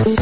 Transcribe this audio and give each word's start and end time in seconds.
Sembla 0.00 0.16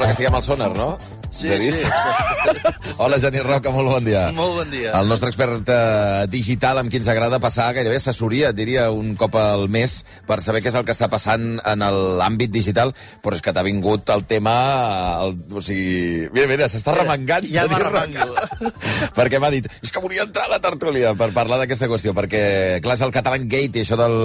que 0.00 0.10
estiguem 0.10 0.34
al 0.34 0.42
sonar, 0.42 0.72
no? 0.76 0.98
Sí, 1.30 1.48
sí. 1.70 1.84
Hola, 3.02 3.18
Genís 3.18 3.42
Roca, 3.44 3.72
molt 3.74 3.90
bon 3.90 4.04
dia. 4.06 4.28
Molt 4.36 4.58
bon 4.60 4.70
dia. 4.70 4.92
El 4.98 5.08
nostre 5.10 5.30
expert 5.32 5.68
eh, 5.72 6.26
digital 6.30 6.78
amb 6.80 6.92
qui 6.92 7.00
ens 7.00 7.08
agrada 7.10 7.40
passar 7.42 7.70
gairebé 7.76 7.98
assessoria, 7.98 8.52
diria, 8.56 8.86
un 8.94 9.14
cop 9.18 9.34
al 9.40 9.66
mes 9.72 9.96
per 10.28 10.40
saber 10.44 10.62
què 10.62 10.70
és 10.70 10.78
el 10.78 10.86
que 10.86 10.94
està 10.94 11.08
passant 11.12 11.58
en 11.58 11.84
l'àmbit 12.20 12.52
digital, 12.54 12.94
però 13.24 13.38
és 13.38 13.42
que 13.44 13.54
t'ha 13.54 13.64
vingut 13.66 14.10
el 14.14 14.26
tema... 14.30 14.54
El, 15.24 15.36
o 15.54 15.62
sigui... 15.64 16.28
Mira, 16.34 16.48
mira, 16.50 16.68
s'està 16.70 16.94
remengant. 16.96 17.48
ja 17.48 17.66
Genís 17.66 17.74
m'arremango. 17.74 18.72
Perquè 19.18 19.40
m'ha 19.42 19.52
dit, 19.54 19.68
és 19.82 19.92
que 19.92 20.02
volia 20.04 20.26
entrar 20.28 20.46
a 20.48 20.54
la 20.54 20.62
tertúlia 20.62 21.14
per 21.18 21.32
parlar 21.34 21.60
d'aquesta 21.60 21.88
qüestió, 21.90 22.14
perquè, 22.16 22.44
clar, 22.84 22.96
és 22.98 23.04
el 23.04 23.12
Catalan 23.14 23.48
Gate 23.50 23.80
i 23.80 23.84
això 23.84 23.98
del, 23.98 24.16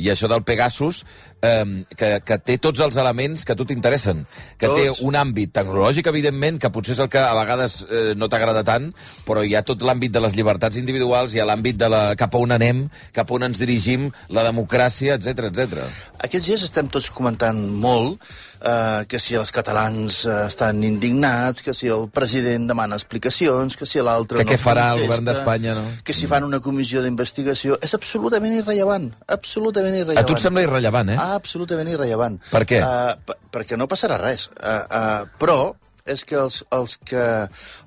i 0.00 0.10
això 0.12 0.28
del 0.30 0.44
Pegasus, 0.46 1.04
eh, 1.44 1.84
que, 1.96 2.10
que 2.24 2.38
té 2.38 2.58
tots 2.62 2.82
els 2.84 2.96
elements 3.00 3.44
que 3.44 3.54
a 3.54 3.58
tu 3.58 3.66
t'interessen, 3.68 4.24
que 4.58 4.68
Tots. 4.68 4.80
té 4.80 5.06
un 5.06 5.16
àmbit 5.18 5.52
tecnològic, 5.56 6.08
evidentment, 6.10 6.60
que 6.60 6.72
potser 6.74 6.96
és 6.96 7.02
el 7.04 7.10
que 7.12 7.22
a 7.22 7.34
vegades 7.36 7.63
eh, 7.88 8.12
no 8.18 8.28
t'agrada 8.32 8.64
tant, 8.66 8.90
però 9.26 9.44
hi 9.44 9.54
ha 9.56 9.64
tot 9.66 9.82
l'àmbit 9.84 10.14
de 10.14 10.22
les 10.24 10.36
llibertats 10.36 10.78
individuals, 10.80 11.34
hi 11.34 11.42
ha 11.42 11.48
l'àmbit 11.48 11.78
de 11.80 11.90
la, 11.92 12.02
cap 12.20 12.34
a 12.34 12.42
on 12.42 12.54
anem, 12.56 12.86
cap 13.16 13.30
a 13.30 13.38
on 13.38 13.48
ens 13.48 13.60
dirigim, 13.60 14.10
la 14.34 14.46
democràcia, 14.46 15.18
etc 15.18 15.50
etc. 15.50 15.84
Aquests 16.26 16.50
dies 16.50 16.66
estem 16.66 16.90
tots 16.92 17.10
comentant 17.14 17.60
molt 17.80 18.20
eh, 18.64 19.04
que 19.08 19.20
si 19.20 19.36
els 19.38 19.52
catalans 19.54 20.22
eh, 20.24 20.38
estan 20.48 20.82
indignats, 20.86 21.62
que 21.64 21.74
si 21.76 21.90
el 21.92 22.08
president 22.14 22.68
demana 22.70 22.98
explicacions, 22.98 23.76
que 23.76 23.88
si 23.88 24.02
l'altre 24.04 24.40
Que 24.40 24.48
no 24.48 24.54
què 24.54 24.60
farà 24.60 24.90
el 24.94 25.04
govern 25.04 25.28
d'Espanya, 25.28 25.76
no? 25.78 25.84
Que 26.06 26.16
si 26.16 26.28
fan 26.30 26.46
una 26.46 26.60
comissió 26.64 27.04
d'investigació... 27.04 27.78
És 27.84 27.94
absolutament 27.96 28.56
irrellevant, 28.56 29.10
absolutament 29.36 29.96
irrellevant. 30.00 30.24
A 30.24 30.28
tu 30.28 30.36
et 30.36 30.44
sembla 30.44 30.64
irrellevant, 30.66 31.14
eh? 31.14 31.20
Absolutament 31.38 31.92
irrellevant. 31.92 32.40
Per 32.50 32.64
què? 32.68 32.82
Uh, 32.82 33.38
perquè 33.54 33.78
no 33.80 33.88
passarà 33.90 34.18
res. 34.20 34.48
Uh, 34.58 34.80
uh, 34.84 35.38
però 35.40 35.58
és 36.04 36.24
que 36.24 36.36
els, 36.36 36.62
els 36.74 36.98
que... 37.00 37.24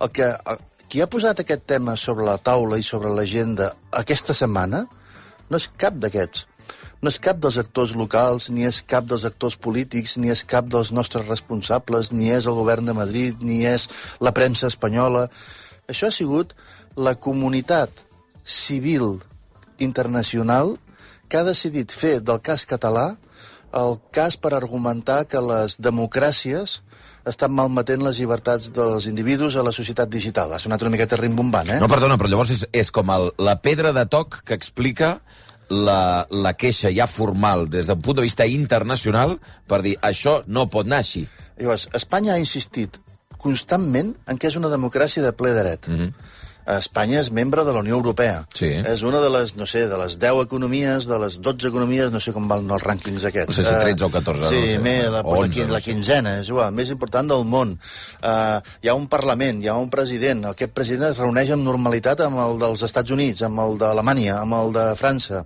El 0.02 0.12
que 0.14 0.34
qui 0.88 1.02
ha 1.04 1.10
posat 1.12 1.42
aquest 1.44 1.66
tema 1.68 1.98
sobre 2.00 2.24
la 2.24 2.38
taula 2.40 2.78
i 2.80 2.84
sobre 2.86 3.10
l'agenda 3.12 3.74
aquesta 4.02 4.32
setmana 4.38 4.86
no 5.50 5.60
és 5.60 5.66
cap 5.80 5.98
d'aquests. 6.00 6.46
No 7.04 7.12
és 7.12 7.20
cap 7.24 7.42
dels 7.44 7.58
actors 7.60 7.92
locals, 8.00 8.48
ni 8.50 8.64
és 8.64 8.80
cap 8.88 9.04
dels 9.08 9.26
actors 9.28 9.58
polítics, 9.60 10.16
ni 10.18 10.32
és 10.32 10.46
cap 10.48 10.70
dels 10.72 10.94
nostres 10.96 11.28
responsables, 11.28 12.14
ni 12.16 12.32
és 12.32 12.48
el 12.48 12.56
govern 12.56 12.88
de 12.88 12.96
Madrid, 12.96 13.44
ni 13.44 13.66
és 13.68 13.90
la 14.24 14.32
premsa 14.32 14.72
espanyola. 14.72 15.28
Això 15.92 16.08
ha 16.08 16.16
sigut 16.16 16.56
la 16.96 17.18
comunitat 17.20 17.92
civil 18.48 19.20
internacional 19.84 20.78
que 21.28 21.40
ha 21.42 21.48
decidit 21.48 21.92
fer 21.92 22.18
del 22.24 22.40
cas 22.40 22.64
català 22.66 23.10
el 23.76 24.00
cas 24.16 24.40
per 24.40 24.56
argumentar 24.56 25.26
que 25.28 25.44
les 25.44 25.76
democràcies 25.84 26.80
estan 27.28 27.54
malmetent 27.56 28.04
les 28.06 28.20
llibertats 28.22 28.70
dels 28.76 29.08
individus 29.10 29.56
a 29.56 29.64
la 29.66 29.74
societat 29.76 30.10
digital. 30.10 30.54
Ha 30.54 30.62
sonat 30.62 30.84
una 30.86 30.94
miqueta 30.94 31.20
rimbombant, 31.20 31.70
eh? 31.76 31.80
No, 31.82 31.90
perdona, 31.92 32.18
però 32.20 32.32
llavors 32.32 32.54
és, 32.56 32.64
és 32.72 32.92
com 32.94 33.12
el, 33.14 33.32
la 33.44 33.58
pedra 33.64 33.94
de 33.96 34.06
toc 34.10 34.42
que 34.48 34.58
explica 34.58 35.18
la, 35.70 36.26
la 36.32 36.54
queixa 36.56 36.92
ja 36.96 37.08
formal 37.12 37.68
des 37.72 37.90
d'un 37.90 38.00
punt 38.02 38.20
de 38.20 38.26
vista 38.26 38.48
internacional 38.48 39.38
per 39.68 39.82
dir 39.84 39.98
això 40.02 40.40
no 40.48 40.68
pot 40.72 40.88
anar 40.88 41.04
així. 41.04 41.26
Llavors, 41.60 41.88
Espanya 41.98 42.36
ha 42.36 42.42
insistit 42.42 43.02
constantment 43.38 44.16
en 44.28 44.40
que 44.40 44.50
és 44.50 44.58
una 44.60 44.72
democràcia 44.72 45.24
de 45.24 45.34
ple 45.36 45.54
dret. 45.58 45.88
Mm 45.88 46.00
-hmm. 46.00 46.14
Espanya 46.68 47.22
és 47.22 47.30
membre 47.32 47.64
de 47.64 47.72
la 47.72 47.80
Unió 47.80 47.96
Europea. 47.96 48.42
Sí. 48.54 48.68
És 48.76 49.02
una 49.08 49.22
de 49.24 49.30
les, 49.32 49.54
no 49.56 49.66
sé, 49.66 49.86
de 49.88 49.98
les 50.02 50.18
10 50.20 50.42
economies, 50.44 51.06
de 51.08 51.18
les 51.22 51.38
12 51.40 51.70
economies, 51.70 52.12
no 52.12 52.20
sé 52.20 52.34
com 52.36 52.48
van 52.52 52.68
els 52.70 52.84
rànquings 52.84 53.24
aquests. 53.30 53.54
No 53.54 53.56
sé 53.56 53.64
si 53.64 53.74
Eh, 53.74 53.80
13 53.86 54.06
o 54.06 54.10
14, 54.12 54.50
Sí, 54.50 54.60
no 54.60 54.68
sé. 54.74 54.80
més, 54.84 55.06
la, 55.14 55.22
O 55.24 55.36
la, 55.36 55.40
11, 55.46 55.54
quin, 55.54 55.68
no 55.68 55.74
la 55.74 55.80
sé. 55.80 55.92
quinzena, 55.92 56.34
és 56.42 56.50
igual, 56.52 56.74
més 56.74 56.90
important 56.92 57.30
del 57.32 57.46
món. 57.48 57.72
Uh, 58.22 58.60
hi 58.84 58.90
ha 58.92 58.96
un 59.00 59.08
Parlament, 59.08 59.64
hi 59.64 59.68
ha 59.72 59.78
un 59.80 59.90
president. 59.90 60.44
Aquest 60.52 60.74
president 60.76 61.12
es 61.14 61.18
reuneix 61.24 61.52
amb 61.56 61.64
normalitat 61.64 62.20
amb 62.28 62.38
el 62.44 62.60
dels 62.60 62.84
Estats 62.84 63.12
Units, 63.16 63.42
amb 63.48 63.60
el 63.64 63.78
d'Alemanya, 63.80 64.42
amb 64.42 64.54
el 64.60 64.74
de 64.76 64.86
França. 65.00 65.46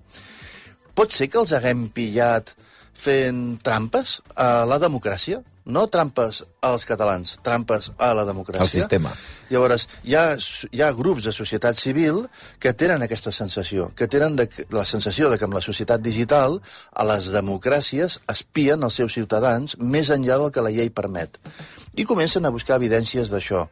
Pot 0.95 1.13
ser 1.13 1.29
que 1.29 1.37
els 1.39 1.53
haguem 1.53 1.85
pillat 1.93 2.55
fent 3.01 3.59
trampes 3.63 4.19
a 4.35 4.65
la 4.65 4.77
democràcia? 4.81 5.39
No 5.71 5.85
trampes 5.87 6.41
als 6.67 6.83
catalans, 6.89 7.37
trampes 7.45 7.91
a 7.97 8.11
la 8.17 8.25
democràcia. 8.27 8.65
Al 8.65 8.71
sistema. 8.71 9.13
Llavors, 9.51 9.87
hi 10.03 10.17
ha, 10.19 10.25
hi 10.71 10.83
ha 10.83 10.91
grups 10.97 11.27
de 11.29 11.33
societat 11.35 11.79
civil 11.79 12.25
que 12.59 12.73
tenen 12.77 13.05
aquesta 13.05 13.31
sensació, 13.35 13.89
que 13.95 14.09
tenen 14.11 14.35
de, 14.39 14.49
la 14.75 14.85
sensació 14.89 15.31
de 15.31 15.39
que 15.39 15.47
amb 15.47 15.55
la 15.55 15.63
societat 15.63 16.03
digital 16.03 16.59
a 16.91 17.07
les 17.07 17.31
democràcies 17.31 18.19
espien 18.35 18.83
els 18.83 18.99
seus 18.99 19.15
ciutadans 19.15 19.77
més 19.79 20.11
enllà 20.11 20.41
del 20.41 20.51
que 20.51 20.65
la 20.65 20.73
llei 20.75 20.91
permet. 20.91 21.39
I 21.95 22.07
comencen 22.09 22.45
a 22.45 22.53
buscar 22.53 22.79
evidències 22.81 23.31
d'això 23.31 23.67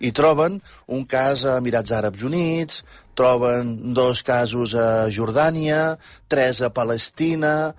i 0.00 0.10
troben 0.16 0.56
un 0.88 1.04
cas 1.04 1.44
a 1.44 1.58
Emirats 1.60 1.92
Àrabs 1.92 2.24
Units, 2.24 2.80
troben 3.14 3.92
dos 3.94 4.22
casos 4.24 4.72
a 4.74 5.06
Jordània, 5.12 5.98
tres 6.32 6.62
a 6.64 6.72
Palestina, 6.72 7.74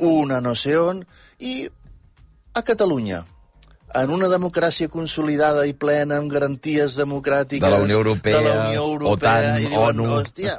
un 0.00 0.32
a 0.32 0.40
no 0.40 0.54
sé 0.56 0.78
on, 0.80 1.04
i 1.36 1.68
a 2.56 2.62
Catalunya, 2.64 3.18
en 4.00 4.10
una 4.10 4.30
democràcia 4.32 4.88
consolidada 4.88 5.66
i 5.68 5.74
plena 5.76 6.16
amb 6.16 6.32
garanties 6.32 6.94
democràtiques 6.96 7.64
De 7.64 7.72
la 7.74 7.82
Unió 7.84 7.98
Europea, 8.00 8.38
de 8.38 8.48
la 8.48 8.54
Unió 8.70 8.86
Europea 8.94 9.12
OTAN, 9.12 9.58
diuen, 9.60 10.00
ONU. 10.00 10.06
hòstia, 10.16 10.54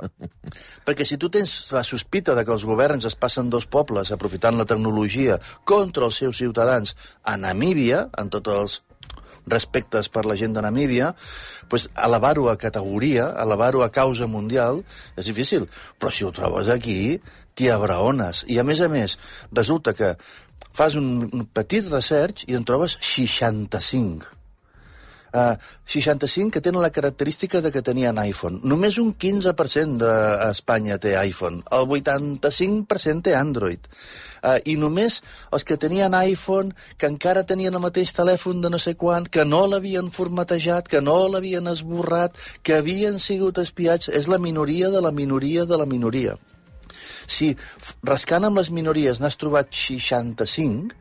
perquè 0.86 1.08
si 1.10 1.18
tu 1.18 1.32
tens 1.34 1.56
la 1.74 1.82
sospita 1.84 2.36
de 2.38 2.46
que 2.46 2.54
els 2.54 2.68
governs 2.70 3.10
es 3.10 3.18
passen 3.18 3.50
dos 3.50 3.66
pobles 3.66 4.14
aprofitant 4.14 4.62
la 4.62 4.68
tecnologia 4.70 5.40
contra 5.66 6.06
els 6.06 6.22
seus 6.22 6.38
ciutadans 6.38 6.94
a 7.24 7.34
Namíbia, 7.42 8.06
en 8.22 8.30
tots 8.30 8.54
els 8.54 8.78
respectes 9.48 10.10
per 10.14 10.26
la 10.28 10.36
gent 10.38 10.54
de 10.54 10.62
Namíbia, 10.62 11.14
pues, 11.72 11.90
elevar-ho 11.96 12.50
a 12.52 12.58
categoria, 12.62 13.32
elevar-ho 13.42 13.82
a 13.82 13.92
causa 13.96 14.28
mundial, 14.28 14.84
és 15.16 15.26
difícil. 15.26 15.70
Però 15.98 16.12
si 16.12 16.28
ho 16.28 16.34
trobes 16.36 16.70
aquí, 16.70 17.22
t'hi 17.56 17.72
abraones. 17.74 18.44
I 18.52 18.60
a 18.60 18.66
més 18.68 18.82
a 18.84 18.90
més, 18.92 19.18
resulta 19.56 19.96
que 19.98 20.14
fas 20.78 20.96
un, 21.00 21.28
un 21.34 21.46
petit 21.60 21.88
research 21.90 22.46
i 22.48 22.58
en 22.58 22.66
trobes 22.68 23.00
65. 23.02 24.38
Uh, 25.38 25.58
65 25.86 26.52
que 26.52 26.62
tenen 26.62 26.82
la 26.82 26.90
característica 26.90 27.60
de 27.62 27.72
que 27.72 27.82
tenien 27.82 28.18
iPhone. 28.18 28.62
Només 28.64 28.96
un 29.02 29.12
15% 29.14 30.00
d'Espanya 30.00 30.98
té 31.04 31.18
iPhone. 31.20 31.60
El 31.78 31.86
85% 31.92 33.26
té 33.28 33.36
Android. 33.36 33.90
Uh, 34.40 34.56
I 34.66 34.78
només 34.80 35.20
els 35.52 35.68
que 35.68 35.78
tenien 35.78 36.16
iPhone, 36.16 36.72
que 36.98 37.12
encara 37.12 37.46
tenien 37.46 37.76
el 37.76 37.84
mateix 37.84 38.16
telèfon 38.16 38.64
de 38.64 38.72
no 38.72 38.80
sé 38.80 38.96
quan, 38.96 39.28
que 39.28 39.46
no 39.46 39.66
l'havien 39.68 40.10
formatejat, 40.14 40.88
que 40.88 41.04
no 41.04 41.20
l'havien 41.28 41.68
esborrat, 41.68 42.38
que 42.64 42.80
havien 42.80 43.20
sigut 43.20 43.60
espiats, 43.62 44.10
és 44.10 44.32
la 44.32 44.40
minoria 44.40 44.94
de 44.94 45.04
la 45.04 45.12
minoria 45.12 45.68
de 45.68 45.78
la 45.78 45.86
minoria. 45.86 46.38
Si 47.28 47.52
rascant 48.08 48.48
amb 48.48 48.60
les 48.60 48.72
minories 48.74 49.20
n'has 49.22 49.38
trobat 49.40 49.70
65, 49.76 50.96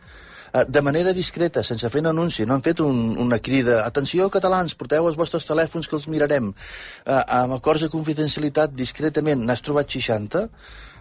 eh, 0.53 0.65
de 0.69 0.83
manera 0.83 1.15
discreta, 1.17 1.63
sense 1.65 1.91
fer 1.93 2.03
un 2.03 2.11
anunci, 2.13 2.47
no 2.47 2.57
han 2.57 2.65
fet 2.67 2.83
un, 2.85 3.15
una 3.23 3.39
crida. 3.39 3.83
Atenció, 3.87 4.29
catalans, 4.35 4.75
porteu 4.75 5.07
els 5.09 5.19
vostres 5.19 5.47
telèfons 5.49 5.89
que 5.89 5.97
els 5.99 6.09
mirarem, 6.13 6.51
eh, 6.53 7.23
amb 7.41 7.57
acords 7.59 7.87
de 7.87 7.93
confidencialitat, 7.93 8.75
discretament, 8.75 9.47
n'has 9.47 9.63
trobat 9.63 9.91
60, 9.99 10.49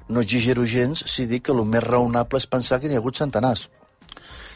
no 0.08 0.22
exagero 0.22 0.66
gens 0.70 1.02
si 1.10 1.26
dic 1.26 1.48
que 1.48 1.56
el 1.56 1.66
més 1.66 1.84
raonable 1.84 2.38
és 2.38 2.46
pensar 2.46 2.80
que 2.80 2.88
n'hi 2.88 2.98
ha 2.98 3.02
hagut 3.02 3.18
centenars. 3.18 3.70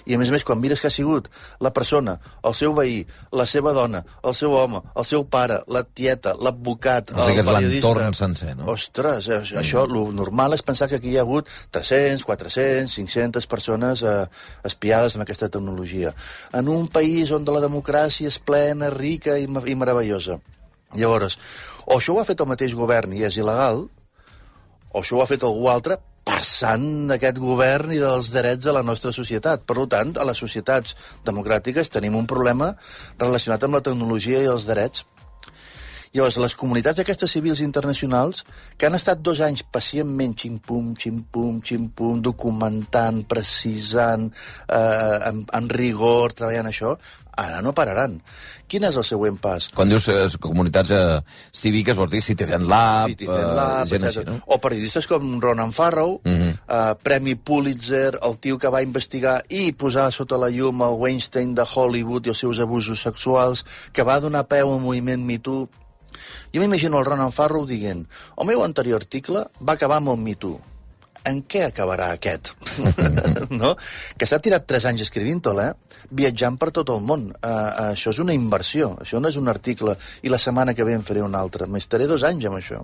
I 0.05 0.15
a 0.15 0.19
més 0.21 0.31
a 0.31 0.35
més, 0.35 0.45
quan 0.47 0.59
mires 0.61 0.81
que 0.81 0.89
ha 0.89 0.93
sigut 0.93 1.29
la 1.63 1.71
persona, 1.75 2.17
el 2.45 2.55
seu 2.57 2.73
veí, 2.77 3.01
la 3.35 3.45
seva 3.49 3.73
dona, 3.75 4.03
el 4.23 4.35
seu 4.37 4.53
home, 4.55 4.81
el 4.95 5.07
seu 5.07 5.25
pare, 5.31 5.59
la 5.67 5.83
tieta, 5.83 6.35
l'advocat, 6.39 7.13
el 7.15 7.41
periodista... 7.41 7.65
l'entorn 7.65 8.17
sencer, 8.17 8.55
no? 8.59 8.69
Ostres, 8.73 9.29
eh, 9.29 9.41
això, 9.61 9.85
lo 9.89 10.07
normal 10.15 10.55
és 10.57 10.65
pensar 10.65 10.89
que 10.89 10.99
aquí 10.99 11.13
hi 11.13 11.19
ha 11.19 11.25
hagut 11.27 11.49
300, 11.75 12.25
400, 12.27 12.95
500 13.01 13.49
persones 13.51 14.03
eh, 14.03 14.15
espiades 14.67 15.17
amb 15.17 15.25
aquesta 15.27 15.51
tecnologia. 15.51 16.13
En 16.53 16.71
un 16.71 16.87
país 16.93 17.33
on 17.35 17.47
la 17.49 17.63
democràcia 17.63 18.29
és 18.29 18.39
plena, 18.39 18.91
rica 18.93 19.37
i, 19.39 19.47
i 19.47 19.75
meravellosa. 19.79 20.39
Llavors, 20.97 21.37
o 21.85 21.97
això 21.97 22.15
ho 22.15 22.21
ha 22.21 22.27
fet 22.27 22.41
el 22.41 22.49
mateix 22.49 22.75
govern 22.77 23.13
i 23.13 23.23
és 23.25 23.37
il·legal, 23.37 23.83
o 24.89 25.01
això 25.01 25.17
ho 25.17 25.23
ha 25.23 25.29
fet 25.29 25.45
algú 25.45 25.69
altre 25.69 25.99
passant 26.25 27.07
d'aquest 27.09 27.39
govern 27.41 27.93
i 27.95 28.01
dels 28.01 28.31
drets 28.33 28.65
de 28.65 28.73
la 28.75 28.83
nostra 28.85 29.13
societat. 29.15 29.63
Per 29.67 29.85
tant, 29.91 30.15
a 30.17 30.27
les 30.27 30.41
societats 30.41 30.95
democràtiques 31.25 31.91
tenim 31.93 32.17
un 32.19 32.27
problema 32.27 32.73
relacionat 33.19 33.63
amb 33.63 33.79
la 33.79 33.85
tecnologia 33.85 34.43
i 34.43 34.51
els 34.51 34.67
drets. 34.69 35.05
Llavors, 36.11 36.37
les 36.41 36.55
comunitats 36.57 36.99
aquestes 37.03 37.29
civils 37.29 37.59
internacionals, 37.61 38.43
que 38.77 38.87
han 38.87 38.95
estat 38.97 39.19
dos 39.21 39.41
anys 39.45 39.61
pacientment 39.61 40.33
ximpum, 40.41 40.95
ximpum, 40.97 41.59
ximpum, 41.61 42.21
documentant, 42.25 43.21
precisant, 43.29 44.31
eh, 44.67 45.17
en, 45.29 45.43
en 45.53 45.67
rigor, 45.69 46.33
treballant 46.33 46.65
això, 46.71 46.95
ara 47.39 47.61
no 47.61 47.75
pararan. 47.77 48.17
Quin 48.67 48.83
és 48.89 48.97
el 48.97 49.05
següent 49.05 49.37
pas? 49.39 49.67
Quan 49.77 49.87
dius 49.93 50.07
eh, 50.09 50.25
comunitats 50.41 50.91
eh, 50.91 51.19
cíviques, 51.55 51.95
vols 51.97 52.11
dir 52.11 52.23
Citizen 52.25 52.65
Lab, 52.67 53.13
Citizen 53.13 53.53
Lab, 53.59 53.83
eh, 53.85 53.89
gent 53.93 54.07
així, 54.09 54.23
no? 54.25 54.39
O 54.49 54.57
periodistes 54.63 55.05
com 55.07 55.37
Ronan 55.41 55.71
Farrow, 55.77 56.17
uh 56.17 56.29
Mhm. 56.29 56.41
-huh. 56.41 56.55
eh, 56.67 56.95
Premi 57.03 57.35
Pulitzer, 57.35 58.17
el 58.21 58.39
tio 58.39 58.57
que 58.57 58.67
va 58.69 58.81
investigar 58.81 59.43
i 59.49 59.71
posar 59.73 60.11
sota 60.11 60.37
la 60.37 60.49
llum 60.49 60.81
el 60.81 60.97
Weinstein 60.97 61.53
de 61.55 61.65
Hollywood 61.75 62.25
i 62.25 62.29
els 62.29 62.39
seus 62.39 62.59
abusos 62.59 63.01
sexuals, 63.01 63.63
que 63.93 64.03
va 64.03 64.19
donar 64.19 64.47
peu 64.47 64.73
al 64.73 64.79
moviment 64.79 65.23
Me 65.23 65.37
Too. 65.37 65.69
Jo 66.53 66.63
m'imagino 66.63 66.99
el 66.99 67.07
Ronan 67.07 67.33
Farrow 67.35 67.65
dient 67.69 68.05
el 68.37 68.49
meu 68.49 68.63
anterior 68.65 69.01
article 69.01 69.45
va 69.61 69.75
acabar 69.77 69.99
amb 70.01 70.13
el 70.13 70.19
Me 70.25 70.35
Too. 70.35 70.59
En 71.27 71.41
què 71.43 71.65
acabarà 71.65 72.13
aquest? 72.15 72.53
no? 73.61 73.73
Que 74.17 74.27
s'ha 74.29 74.39
tirat 74.43 74.63
3 74.69 74.87
anys 74.91 75.03
escrivint-te'l, 75.03 75.59
eh? 75.65 76.05
Viatjant 76.15 76.55
per 76.61 76.69
tot 76.75 76.93
el 76.93 77.03
món. 77.03 77.27
Uh, 77.43 77.89
això 77.89 78.13
és 78.15 78.21
una 78.23 78.33
inversió, 78.33 78.93
això 79.03 79.19
no 79.19 79.27
és 79.27 79.35
un 79.41 79.51
article 79.51 79.97
i 80.23 80.31
la 80.31 80.39
setmana 80.39 80.73
que 80.73 80.87
ve 80.87 80.95
en 80.95 81.03
faré 81.03 81.25
un 81.25 81.35
altre. 81.35 81.67
M'estaré 81.67 82.07
dos 82.07 82.23
anys 82.23 82.47
amb 82.47 82.61
això. 82.61 82.79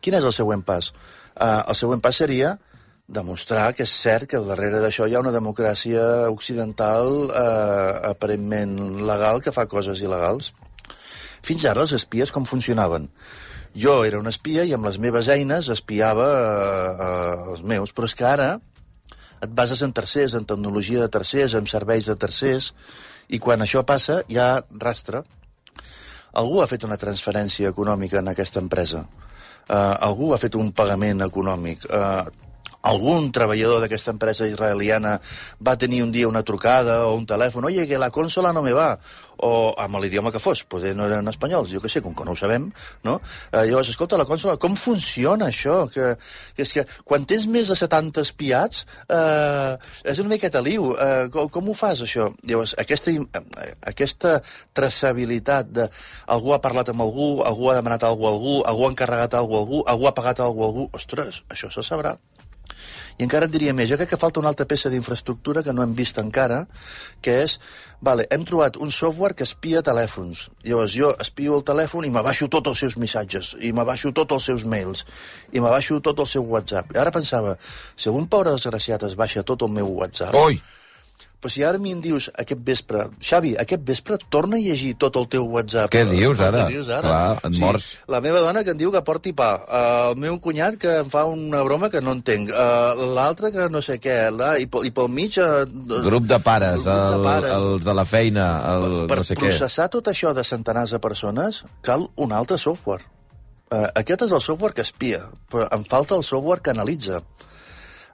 Quin 0.00 0.16
és 0.16 0.24
el 0.24 0.32
següent 0.32 0.64
pas? 0.64 0.90
Uh, 1.36 1.60
el 1.60 1.76
següent 1.76 2.00
pas 2.00 2.16
seria 2.24 2.56
demostrar 3.10 3.72
que 3.74 3.84
és 3.84 3.92
cert 4.02 4.28
que 4.30 4.40
darrere 4.46 4.80
d'això 4.82 5.08
hi 5.08 5.16
ha 5.16 5.22
una 5.22 5.34
democràcia 5.34 6.02
occidental 6.30 7.08
eh, 7.26 8.10
aparentment 8.12 8.76
legal 9.08 9.42
que 9.42 9.54
fa 9.56 9.66
coses 9.66 10.02
il·legals. 10.04 10.52
Fins 11.46 11.64
ara 11.68 11.84
els 11.86 11.94
espies 11.96 12.32
com 12.34 12.48
funcionaven? 12.48 13.08
Jo 13.74 14.00
era 14.04 14.18
un 14.18 14.26
espia 14.26 14.64
i 14.66 14.74
amb 14.74 14.88
les 14.88 14.98
meves 14.98 15.28
eines 15.30 15.68
espiava 15.70 16.26
eh, 16.26 16.90
eh, 17.06 17.50
els 17.54 17.62
meus, 17.62 17.94
però 17.94 18.08
és 18.10 18.16
que 18.18 18.26
ara 18.26 18.50
et 19.40 19.52
bases 19.56 19.80
en 19.86 19.92
tercers, 19.96 20.34
en 20.34 20.44
tecnologia 20.44 21.00
de 21.00 21.08
tercers, 21.08 21.54
en 21.56 21.68
serveis 21.70 22.08
de 22.10 22.16
tercers, 22.16 22.74
i 23.30 23.38
quan 23.38 23.62
això 23.64 23.84
passa 23.88 24.20
hi 24.28 24.36
ha 24.36 24.60
rastre. 24.82 25.22
Algú 26.40 26.60
ha 26.60 26.68
fet 26.70 26.84
una 26.86 26.98
transferència 27.00 27.70
econòmica 27.72 28.20
en 28.20 28.28
aquesta 28.30 28.60
empresa. 28.60 29.06
Uh, 29.70 29.96
algú 30.02 30.32
ha 30.34 30.38
fet 30.42 30.58
un 30.58 30.70
pagament 30.76 31.24
econòmic. 31.24 31.86
Uh, 31.86 32.49
algun 32.82 33.30
treballador 33.32 33.82
d'aquesta 33.82 34.14
empresa 34.14 34.48
israeliana 34.48 35.18
va 35.60 35.76
tenir 35.76 36.02
un 36.02 36.12
dia 36.12 36.28
una 36.28 36.42
trucada 36.42 37.06
o 37.06 37.14
un 37.16 37.26
telèfon, 37.26 37.66
oye, 37.68 37.86
que 37.86 37.98
la 37.98 38.10
consola 38.10 38.52
no 38.52 38.62
me 38.62 38.72
va, 38.72 38.94
o 39.40 39.72
amb 39.80 39.98
l'idioma 40.00 40.32
que 40.32 40.40
fos, 40.42 40.62
poder 40.68 40.94
no 40.96 41.06
eren 41.08 41.28
espanyols, 41.28 41.70
jo 41.72 41.80
que 41.80 41.88
sé, 41.92 42.02
com 42.04 42.14
que 42.16 42.24
no 42.24 42.34
ho 42.34 42.38
sabem, 42.38 42.68
no? 43.04 43.18
Eh, 43.52 43.64
llavors, 43.68 43.90
escolta, 43.92 44.18
la 44.20 44.28
consola, 44.28 44.56
com 44.60 44.76
funciona 44.76 45.48
això? 45.48 45.82
Que, 45.92 46.12
que 46.56 46.64
és 46.66 46.72
que 46.76 46.84
quan 47.08 47.24
tens 47.28 47.46
més 47.50 47.70
de 47.72 47.76
70 47.76 48.24
espiats, 48.24 48.84
eh, 49.08 49.76
és 50.12 50.22
una 50.22 50.34
miqueta 50.34 50.62
liu, 50.64 50.92
eh, 50.94 51.28
com, 51.32 51.48
com 51.52 51.72
ho 51.72 51.76
fas, 51.76 52.04
això? 52.04 52.28
Llavors, 52.44 52.76
aquesta, 52.80 53.12
eh, 53.12 53.72
aquesta 53.92 54.38
traçabilitat 54.76 55.72
de 55.80 55.88
algú 56.36 56.54
ha 56.56 56.62
parlat 56.64 56.92
amb 56.92 57.04
algú, 57.06 57.30
algú 57.46 57.70
ha 57.70 57.78
demanat 57.78 58.04
alguna 58.08 58.30
a 58.30 58.36
algú, 58.36 58.58
algú 58.68 58.86
ha 58.86 58.92
encarregat 58.92 59.38
alguna 59.40 59.60
a 59.60 59.64
algú, 59.64 59.84
algú 59.86 60.08
ha 60.08 60.16
pagat 60.16 60.44
alguna 60.44 60.68
a 60.68 60.72
algú, 60.72 60.90
ostres, 60.96 61.44
això 61.48 61.72
se 61.72 61.84
sabrà. 61.86 62.16
I 63.18 63.26
encara 63.26 63.48
et 63.48 63.54
diria 63.54 63.74
més, 63.76 63.90
jo 63.90 63.98
crec 64.00 64.12
que 64.14 64.20
falta 64.20 64.40
una 64.40 64.50
altra 64.52 64.66
peça 64.68 64.90
d'infraestructura 64.92 65.62
que 65.66 65.74
no 65.76 65.84
hem 65.84 65.94
vist 65.98 66.18
encara, 66.22 66.62
que 67.20 67.36
és, 67.44 67.58
vale, 68.00 68.26
hem 68.32 68.46
trobat 68.48 68.80
un 68.80 68.92
software 68.94 69.36
que 69.36 69.46
espia 69.48 69.84
telèfons. 69.86 70.46
Llavors 70.64 70.96
jo 70.96 71.12
espio 71.20 71.58
el 71.58 71.64
telèfon 71.68 72.08
i 72.08 72.12
m'abaixo 72.14 72.48
tots 72.48 72.72
els 72.72 72.84
seus 72.86 72.98
missatges, 73.00 73.54
i 73.60 73.72
m'abaixo 73.76 74.14
tots 74.16 74.38
els 74.38 74.50
seus 74.52 74.64
mails, 74.64 75.04
i 75.52 75.60
m'abaixo 75.60 76.00
tot 76.00 76.24
el 76.24 76.28
seu 76.30 76.46
WhatsApp. 76.48 76.96
I 76.96 77.02
ara 77.04 77.14
pensava, 77.14 77.56
si 77.96 78.08
algun 78.08 78.28
pobre 78.32 78.56
desgraciat 78.56 79.08
es 79.08 79.16
baixa 79.20 79.46
tot 79.46 79.68
el 79.68 79.74
meu 79.80 79.96
WhatsApp... 80.00 80.36
Ui! 80.46 80.60
Però 81.40 81.48
si 81.48 81.62
ara 81.64 81.78
mi 81.80 81.94
em 81.96 82.00
dius 82.04 82.26
aquest 82.36 82.60
vespre, 82.60 83.06
Xavi, 83.24 83.54
aquest 83.62 83.80
vespre 83.88 84.18
torna 84.28 84.58
a 84.58 84.60
llegir 84.60 84.90
tot 85.00 85.14
el 85.16 85.24
teu 85.32 85.46
WhatsApp. 85.48 85.88
Què 85.94 86.02
dius 86.10 86.42
ara? 86.44 86.66
Què 86.66 86.74
dius 86.74 86.90
ara? 86.92 87.08
Clar, 87.08 87.38
et 87.48 87.56
mors. 87.62 87.86
La 88.12 88.20
meva 88.20 88.42
dona 88.44 88.60
que 88.66 88.74
em 88.74 88.80
diu 88.82 88.92
que 88.92 89.00
porti 89.06 89.32
pa, 89.32 89.48
uh, 89.64 90.10
el 90.10 90.20
meu 90.20 90.36
cunyat 90.44 90.76
que 90.82 90.98
em 91.00 91.08
fa 91.08 91.24
una 91.24 91.62
broma 91.64 91.88
que 91.88 92.02
no 92.04 92.12
entenc, 92.18 92.52
uh, 92.52 93.08
l'altre 93.16 93.48
que 93.54 93.70
no 93.72 93.80
sé 93.80 93.96
què, 94.04 94.18
la, 94.36 94.52
i, 94.60 94.68
pel, 94.68 94.84
i 94.90 94.92
pel 94.92 95.08
mig... 95.08 95.40
Uh, 95.40 95.64
Grup 96.04 96.28
de 96.28 96.36
pares, 96.44 96.84
grup 96.84 96.92
de 96.92 97.16
el, 97.16 97.24
pares. 97.30 97.56
els 97.56 97.88
de 97.88 97.94
la 97.96 98.04
feina, 98.04 98.46
el 98.74 99.00
per 99.08 99.22
no 99.22 99.24
sé 99.24 99.38
què. 99.38 99.48
processar 99.48 99.88
tot 99.88 100.12
això 100.12 100.34
de 100.36 100.44
centenars 100.44 100.92
de 100.92 101.00
persones 101.00 101.64
cal 101.86 102.10
un 102.20 102.36
altre 102.36 102.60
software. 102.60 103.00
Uh, 103.70 103.86
aquest 103.96 104.28
és 104.28 104.36
el 104.36 104.44
software 104.44 104.76
que 104.76 104.84
espia, 104.84 105.24
però 105.48 105.72
em 105.72 105.88
falta 105.88 106.20
el 106.20 106.26
software 106.26 106.60
que 106.60 106.76
analitza. 106.76 107.22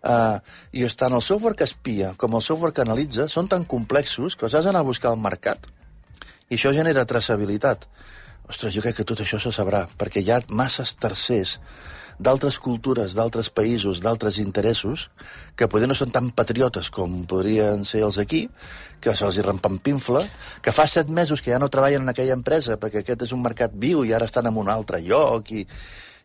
Uh, 0.07 0.39
I 0.71 0.87
tant 0.95 1.17
el 1.17 1.23
software 1.25 1.57
que 1.59 1.67
espia 1.67 2.13
com 2.21 2.37
el 2.39 2.45
software 2.45 2.75
que 2.75 2.85
analitza 2.85 3.27
són 3.33 3.49
tan 3.51 3.65
complexos 3.67 4.37
que 4.37 4.47
els 4.47 4.55
has 4.55 4.69
d'anar 4.69 4.85
a 4.85 4.87
buscar 4.87 5.11
al 5.11 5.19
mercat. 5.19 5.67
I 6.47 6.55
això 6.55 6.71
genera 6.77 7.09
traçabilitat. 7.11 7.89
Ostres, 8.47 8.77
jo 8.77 8.85
crec 8.85 9.01
que 9.01 9.09
tot 9.09 9.25
això 9.25 9.41
se 9.43 9.51
sabrà, 9.51 9.83
perquè 9.99 10.23
hi 10.23 10.31
ha 10.31 10.39
masses 10.55 10.95
tercers 11.03 11.57
d'altres 12.19 12.57
cultures, 12.63 13.13
d'altres 13.13 13.51
països, 13.53 14.01
d'altres 14.01 14.39
interessos, 14.41 15.11
que 15.57 15.69
poder 15.69 15.89
no 15.91 15.97
són 15.99 16.15
tan 16.15 16.31
patriotes 16.31 16.89
com 16.95 17.25
podrien 17.29 17.85
ser 17.85 18.05
els 18.07 18.17
aquí, 18.23 18.47
que 19.03 19.13
se'ls 19.13 19.43
rempampinfla, 19.45 20.23
que 20.63 20.73
fa 20.73 20.87
set 20.89 21.11
mesos 21.13 21.43
que 21.43 21.53
ja 21.53 21.61
no 21.61 21.69
treballen 21.69 22.07
en 22.07 22.15
aquella 22.15 22.39
empresa 22.39 22.79
perquè 22.81 23.03
aquest 23.03 23.27
és 23.29 23.35
un 23.37 23.43
mercat 23.45 23.75
viu 23.75 24.05
i 24.05 24.15
ara 24.17 24.31
estan 24.31 24.49
en 24.49 24.57
un 24.57 24.71
altre 24.73 25.03
lloc 25.05 25.53
i, 25.53 25.67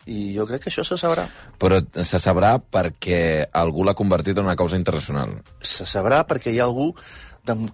i 0.10 0.32
jo 0.36 0.48
crec 0.50 0.64
que 0.66 0.72
això 0.72 0.86
se 0.88 0.98
sabrà. 0.98 1.28
Però 1.62 1.80
se 2.02 2.20
sabrà 2.22 2.56
perquè 2.60 3.48
algú 3.54 3.86
l'ha 3.86 3.98
convertit 3.98 4.38
en 4.38 4.48
una 4.48 4.58
causa 4.58 4.80
internacional. 4.80 5.36
Se 5.60 5.86
sabrà 5.90 6.24
perquè 6.28 6.54
hi 6.54 6.62
ha 6.62 6.70
algú 6.70 6.92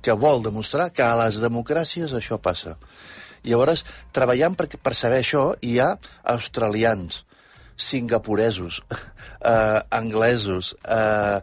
que 0.01 0.15
vol 0.15 0.43
demostrar 0.43 0.89
que 0.95 1.03
a 1.03 1.15
les 1.23 1.39
democràcies 1.43 2.13
això 2.15 2.39
passa. 2.41 2.77
I 3.43 3.53
llavors, 3.53 3.85
treballant 4.15 4.55
per, 4.59 4.67
per 4.81 4.93
saber 4.95 5.21
això, 5.21 5.51
hi 5.61 5.77
ha 5.79 5.93
australians, 6.35 7.23
singapuresos, 7.77 8.81
eh, 9.51 9.79
anglesos, 9.95 10.73
eh, 10.83 11.39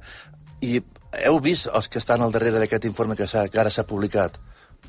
i 0.65 0.81
heu 1.25 1.39
vist 1.41 1.71
els 1.71 1.89
que 1.89 2.01
estan 2.03 2.25
al 2.25 2.33
darrere 2.35 2.61
d'aquest 2.61 2.89
informe 2.91 3.17
que, 3.17 3.29
que 3.29 3.61
ara 3.61 3.73
s'ha 3.73 3.87
publicat? 3.89 4.41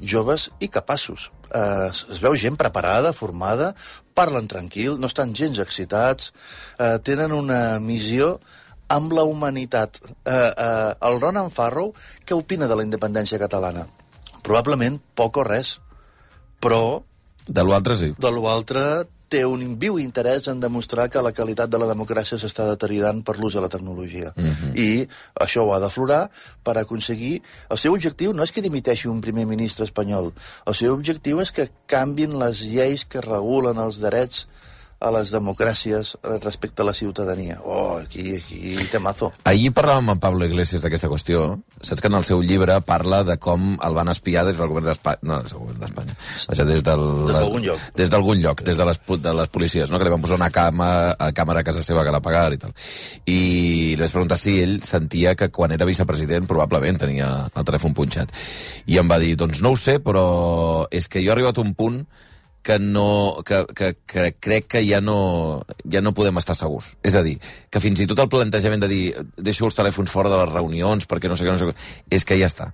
Joves 0.01 0.49
i 0.59 0.69
capaços. 0.71 1.29
Eh, 1.53 1.89
es 1.89 2.19
veu 2.23 2.35
gent 2.39 2.57
preparada, 2.59 3.13
formada, 3.13 3.73
parlen 4.17 4.47
tranquil, 4.51 4.99
no 4.99 5.07
estan 5.11 5.33
gens 5.35 5.59
excitats, 5.63 6.31
eh, 6.79 6.97
tenen 7.03 7.35
una 7.35 7.79
missió 7.79 8.39
amb 8.87 9.13
la 9.13 9.23
humanitat. 9.23 9.99
Eh, 10.25 10.31
eh, 10.31 10.93
el 11.09 11.19
Ronan 11.21 11.51
Farrow, 11.51 11.93
què 12.25 12.37
opina 12.37 12.67
de 12.67 12.75
la 12.75 12.85
independència 12.85 13.41
catalana? 13.41 13.87
Probablement 14.45 14.99
poc 15.15 15.41
o 15.41 15.43
res, 15.47 15.79
però 16.61 17.03
De 17.45 17.61
l'altre 17.61 17.93
sí. 17.93 18.07
de 18.17 18.29
l'altre 18.33 18.81
té 19.29 19.43
un 19.45 19.63
viu 19.81 19.97
interès 20.01 20.47
en 20.51 20.59
demostrar 20.59 21.07
que 21.09 21.23
la 21.23 21.33
qualitat 21.35 21.71
de 21.71 21.79
la 21.81 21.87
democràcia 21.89 22.37
s'està 22.41 22.67
deteriorant 22.69 23.23
per 23.25 23.37
l'ús 23.39 23.57
de 23.57 23.63
la 23.63 23.69
tecnologia. 23.69 24.33
Mm 24.35 24.43
-hmm. 24.43 24.77
I 24.77 25.07
això 25.45 25.65
ho 25.65 25.73
ha 25.73 25.79
d'aflorar 25.79 26.29
per 26.63 26.77
aconseguir... 26.77 27.41
El 27.69 27.77
seu 27.77 27.93
objectiu 27.93 28.33
no 28.33 28.43
és 28.43 28.51
que 28.51 28.61
dimiteixi 28.61 29.07
un 29.07 29.21
primer 29.21 29.45
ministre 29.45 29.85
espanyol. 29.85 30.33
El 30.65 30.73
seu 30.73 30.93
objectiu 30.93 31.41
és 31.41 31.51
que 31.51 31.69
canvin 31.85 32.39
les 32.39 32.61
lleis 32.61 33.05
que 33.05 33.21
regulen 33.21 33.77
els 33.77 33.99
drets 33.99 34.47
a 34.99 35.11
les 35.11 35.29
democràcies 35.33 36.15
respecte 36.41 36.81
a 36.81 36.85
la 36.85 36.93
ciutadania. 36.93 37.59
Oh, 37.63 37.97
aquí, 37.97 38.35
aquí 38.37 38.75
temazo. 38.91 39.31
Ahir 39.43 39.73
parlàvem 39.75 40.13
amb 40.13 40.21
Pablo 40.23 40.47
Iglesias 40.47 40.83
d'aquesta 40.85 41.09
qüestió. 41.11 41.43
Saps 41.81 42.01
que 42.01 42.07
en 42.07 42.17
el 42.17 42.23
seu 42.27 42.41
llibre 42.41 42.77
parla 42.85 43.23
de 43.27 43.35
com 43.41 43.75
el 43.75 43.97
van 43.97 44.09
espiar 44.13 44.45
des 44.47 44.57
del 44.57 44.71
govern 44.71 44.87
d'Espanya. 44.87 45.19
No, 45.21 45.41
des 45.43 45.51
del 45.51 45.61
govern 45.61 45.81
d'Espanya. 45.83 46.15
Vaja, 46.47 46.67
des 46.69 46.83
del... 46.87 47.05
Des 47.27 47.37
d'algun 47.37 47.65
lloc. 47.67 47.87
Des 47.99 48.13
d'algun 48.13 48.41
lloc, 48.41 48.63
des 48.65 48.77
de 48.79 48.87
les, 48.87 49.01
de 49.27 49.33
les 49.41 49.51
policies, 49.51 49.91
no? 49.91 49.99
que 49.99 50.07
li 50.07 50.13
van 50.15 50.23
posar 50.23 50.39
una 50.39 50.51
cama, 50.53 50.89
a 51.11 51.31
càmera 51.35 51.61
a 51.61 51.67
casa 51.67 51.83
seva 51.85 52.05
que 52.07 52.15
la 52.15 52.23
pagava 52.23 52.55
i 52.55 52.61
tal. 52.61 52.75
I 53.27 53.39
li 53.95 54.01
vaig 54.01 54.15
preguntar 54.15 54.39
si 54.39 54.57
ell 54.63 54.79
sentia 54.87 55.35
que 55.35 55.51
quan 55.51 55.75
era 55.75 55.87
vicepresident 55.87 56.47
probablement 56.47 57.01
tenia 57.03 57.33
el 57.51 57.67
telèfon 57.67 57.97
punxat. 57.97 58.31
I 58.87 59.01
em 59.01 59.11
va 59.11 59.19
dir, 59.19 59.35
doncs 59.35 59.61
no 59.65 59.75
ho 59.75 59.79
sé, 59.79 59.99
però 59.99 60.87
és 60.91 61.09
que 61.11 61.19
jo 61.19 61.33
he 61.33 61.35
arribat 61.35 61.59
a 61.59 61.65
un 61.67 61.75
punt 61.75 62.05
que, 62.65 62.79
no, 62.81 63.43
que, 63.45 63.61
que, 63.77 63.93
que 64.09 64.31
crec 64.41 64.67
que 64.73 64.81
ja 64.87 64.97
no, 65.01 65.61
ja 65.85 66.01
no 66.01 66.15
podem 66.17 66.41
estar 66.41 66.55
segurs. 66.57 66.95
És 67.05 67.13
a 67.13 67.21
dir, 67.25 67.35
que 67.69 67.81
fins 67.83 68.01
i 68.01 68.07
tot 68.09 68.23
el 68.23 68.31
plantejament 68.31 68.81
de 68.81 68.89
dir 68.89 69.03
deixo 69.37 69.67
els 69.69 69.77
telèfons 69.77 70.09
fora 70.09 70.31
de 70.33 70.39
les 70.41 70.49
reunions 70.49 71.05
perquè 71.05 71.29
no 71.29 71.37
sé 71.37 71.45
què, 71.45 71.53
no 71.53 71.61
sé 71.61 71.69
què, 71.69 71.75
és 72.17 72.25
que 72.25 72.39
ja 72.39 72.49
està. 72.49 72.71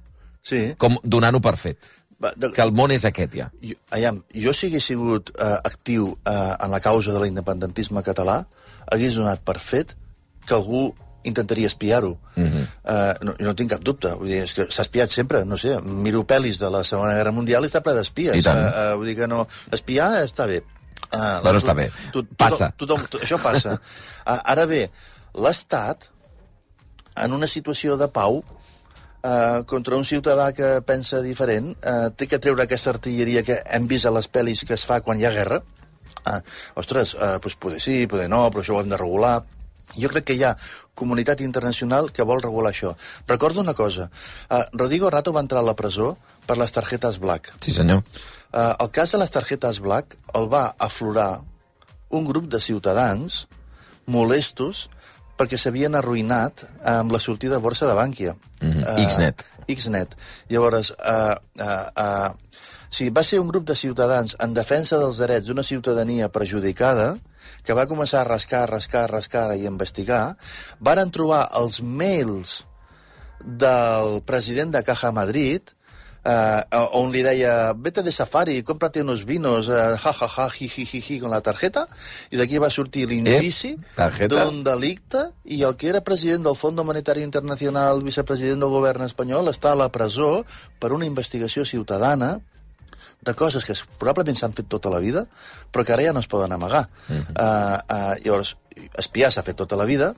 Sí. 0.48 0.62
Com 0.79 0.95
donant-ho 1.03 1.43
per 1.43 1.57
fet. 1.60 1.91
Va, 2.24 2.31
de, 2.38 2.53
Que 2.55 2.63
el 2.63 2.71
món 2.77 2.93
és 2.95 3.03
aquest 3.10 3.36
ja. 3.36 3.50
Jo, 3.65 3.75
aviam, 3.91 4.21
jo 4.31 4.55
si 4.55 4.69
hagués 4.69 4.88
sigut 4.93 5.33
eh, 5.36 5.57
actiu 5.67 6.13
eh, 6.13 6.53
en 6.53 6.71
la 6.71 6.79
causa 6.79 7.12
de 7.12 7.25
l'independentisme 7.25 8.05
català, 8.07 8.45
hagués 8.95 9.19
donat 9.19 9.43
per 9.43 9.57
fet 9.60 9.98
que 10.48 10.55
algú 10.55 10.88
intentaria 11.24 11.68
espiar-ho. 11.68 12.12
Uh 12.36 12.44
-huh. 12.44 12.66
uh, 12.84 13.25
no, 13.25 13.36
no 13.40 13.56
tinc 13.56 13.72
cap 13.72 13.84
dubte. 13.84 14.13
Vull 14.16 14.28
dir, 14.28 14.44
és 14.44 14.54
que 14.54 14.68
s'ha 14.70 14.82
espiat 14.82 15.12
sempre, 15.12 15.46
no 15.46 15.58
sé, 15.58 15.80
miro 15.82 16.24
pel·lis 16.24 16.60
de 16.60 16.70
la 16.70 16.84
Segona 16.84 17.13
Guerra 17.13 17.32
Mundial 17.32 17.63
i 17.63 17.68
està 17.68 17.82
ple 17.82 17.94
d'espies. 17.94 18.46
Uh, 18.46 18.50
uh, 18.50 18.96
vull 18.98 19.08
dir 19.08 19.16
que 19.16 19.28
no... 19.28 19.48
Espiar 19.72 20.24
està 20.24 20.48
bé. 20.48 20.63
Uh, 21.13 21.42
Bueno, 21.44 21.60
està 21.60 21.74
bé. 21.74 21.92
Passa. 22.38 22.74
Tothom, 22.78 23.01
tothom, 23.10 23.22
això 23.22 23.38
passa. 23.42 23.74
Uh, 24.25 24.40
ara 24.54 24.66
bé, 24.66 24.90
l'Estat, 25.34 26.10
en 27.16 27.34
una 27.34 27.48
situació 27.48 27.98
de 27.98 28.08
pau, 28.08 28.44
Uh, 29.22 29.62
contra 29.70 29.96
un 29.96 30.01
ciutadà 30.01 30.48
que 30.51 30.82
pensa 30.82 31.20
diferent, 31.22 31.75
uh, 31.86 32.10
té 32.18 32.25
que 32.25 32.40
treure 32.42 32.63
aquesta 32.63 32.90
artilleria 32.90 33.44
que 33.46 33.60
hem 33.70 33.86
vist 33.86 34.08
a 34.10 34.12
les 34.16 34.25
pel·lis 34.25 34.63
que 34.66 34.74
es 34.74 34.82
fa 34.82 34.98
quan 35.06 35.20
hi 35.20 35.28
ha 35.30 35.34
guerra. 35.36 35.60
Uh, 36.25 36.40
ostres, 36.82 37.13
uh, 37.13 37.36
doncs 37.38 37.56
poder 37.62 37.78
sí, 37.84 38.08
poder 38.10 38.25
no, 38.34 38.48
però 38.50 38.63
això 38.63 38.74
ho 38.74 38.82
hem 38.82 38.90
de 38.90 38.98
regular. 38.98 39.44
Jo 39.98 40.10
crec 40.12 40.25
que 40.29 40.36
hi 40.38 40.43
ha 40.43 40.55
comunitat 40.95 41.41
internacional 41.41 42.12
que 42.12 42.25
vol 42.27 42.41
regular 42.41 42.71
això. 42.71 42.95
Recordo 43.27 43.62
una 43.62 43.74
cosa. 43.74 44.10
Uh, 44.50 44.63
Rodrigo 44.74 45.10
Rato 45.10 45.33
va 45.33 45.43
entrar 45.43 45.62
a 45.62 45.67
la 45.67 45.75
presó 45.75 46.15
per 46.48 46.57
les 46.57 46.71
tarjetes 46.71 47.19
Black. 47.19 47.53
Sí, 47.62 47.74
senyor. 47.75 48.03
Uh, 48.51 48.75
el 48.83 48.91
cas 48.91 49.12
de 49.12 49.21
les 49.21 49.31
tarjetes 49.31 49.79
Black 49.79 50.17
el 50.36 50.48
va 50.51 50.75
aflorar 50.77 51.41
un 52.12 52.27
grup 52.27 52.50
de 52.51 52.60
ciutadans 52.60 53.45
molestos 54.12 54.89
perquè 55.39 55.57
s'havien 55.57 55.95
arruïnat 55.98 56.65
amb 56.86 57.13
la 57.13 57.19
sortida 57.24 57.57
de 57.57 57.63
borsa 57.63 57.88
de 57.88 57.95
Bànquia. 57.98 58.36
Mm 58.62 58.71
-hmm. 58.71 59.07
Xnet. 59.07 59.45
Xnet. 59.67 60.15
Llavors, 60.50 60.91
uh, 60.91 61.36
uh, 61.57 61.88
uh, 61.98 62.31
sí, 62.89 63.10
va 63.10 63.24
ser 63.24 63.39
un 63.39 63.48
grup 63.48 63.65
de 63.65 63.75
ciutadans 63.75 64.36
en 64.39 64.53
defensa 64.53 64.98
dels 64.98 65.17
drets 65.17 65.48
d'una 65.48 65.63
ciutadania 65.63 66.29
perjudicada 66.29 67.17
que 67.65 67.77
va 67.77 67.88
començar 67.89 68.22
a 68.22 68.30
rascar, 68.30 68.65
rascar, 68.70 69.08
rascar 69.12 69.50
i 69.56 69.68
investigar, 69.70 70.36
varen 70.80 71.12
trobar 71.12 71.48
els 71.60 71.82
mails 71.82 72.62
del 73.41 74.22
president 74.25 74.74
de 74.74 74.84
Caja 74.86 75.12
Madrid, 75.12 75.72
eh, 76.24 76.62
on 76.94 77.12
li 77.12 77.24
deia, 77.25 77.74
vete 77.74 78.03
de 78.06 78.12
safari, 78.13 78.62
cómprate 78.63 79.01
unos 79.01 79.25
vinos, 79.25 79.70
eh, 79.70 79.98
ja, 79.98 80.13
ja, 80.13 80.27
ja, 80.36 80.50
ji, 80.50 80.68
ji, 80.68 80.86
ji, 80.86 81.01
ji, 81.01 81.20
con 81.20 81.32
la 81.32 81.41
tarjeta, 81.41 81.88
i 82.30 82.38
d'aquí 82.38 82.62
va 82.62 82.70
sortir 82.70 83.08
l'indici 83.10 83.75
Eh, 83.98 84.27
d'un 84.27 84.63
delicte, 84.63 85.32
i 85.46 85.63
el 85.63 85.75
que 85.75 85.89
era 85.89 86.03
president 86.06 86.44
del 86.46 86.56
Fons 86.56 86.84
Monetari 86.84 87.24
Internacional, 87.24 88.03
vicepresident 88.03 88.62
del 88.62 88.74
govern 88.74 89.06
espanyol, 89.06 89.50
està 89.50 89.74
a 89.74 89.80
la 89.80 89.89
presó 89.89 90.44
per 90.80 90.91
una 90.94 91.06
investigació 91.06 91.65
ciutadana 91.65 92.39
de 93.22 93.36
coses 93.38 93.65
que 93.67 93.75
probablement 94.00 94.38
s'han 94.38 94.55
fet 94.58 94.70
tota 94.72 94.91
la 94.93 95.00
vida, 95.03 95.25
però 95.72 95.86
que 95.86 95.93
ara 95.93 96.08
ja 96.10 96.13
no 96.13 96.24
es 96.24 96.27
poden 96.27 96.51
amagar. 96.51 96.88
Uh 97.08 97.15
-huh. 97.15 97.31
uh, 97.36 97.77
uh, 97.86 98.15
llavors, 98.25 98.58
espiar 98.98 99.31
s'ha 99.31 99.43
fet 99.43 99.55
tota 99.55 99.75
la 99.75 99.86
vida, 99.86 100.13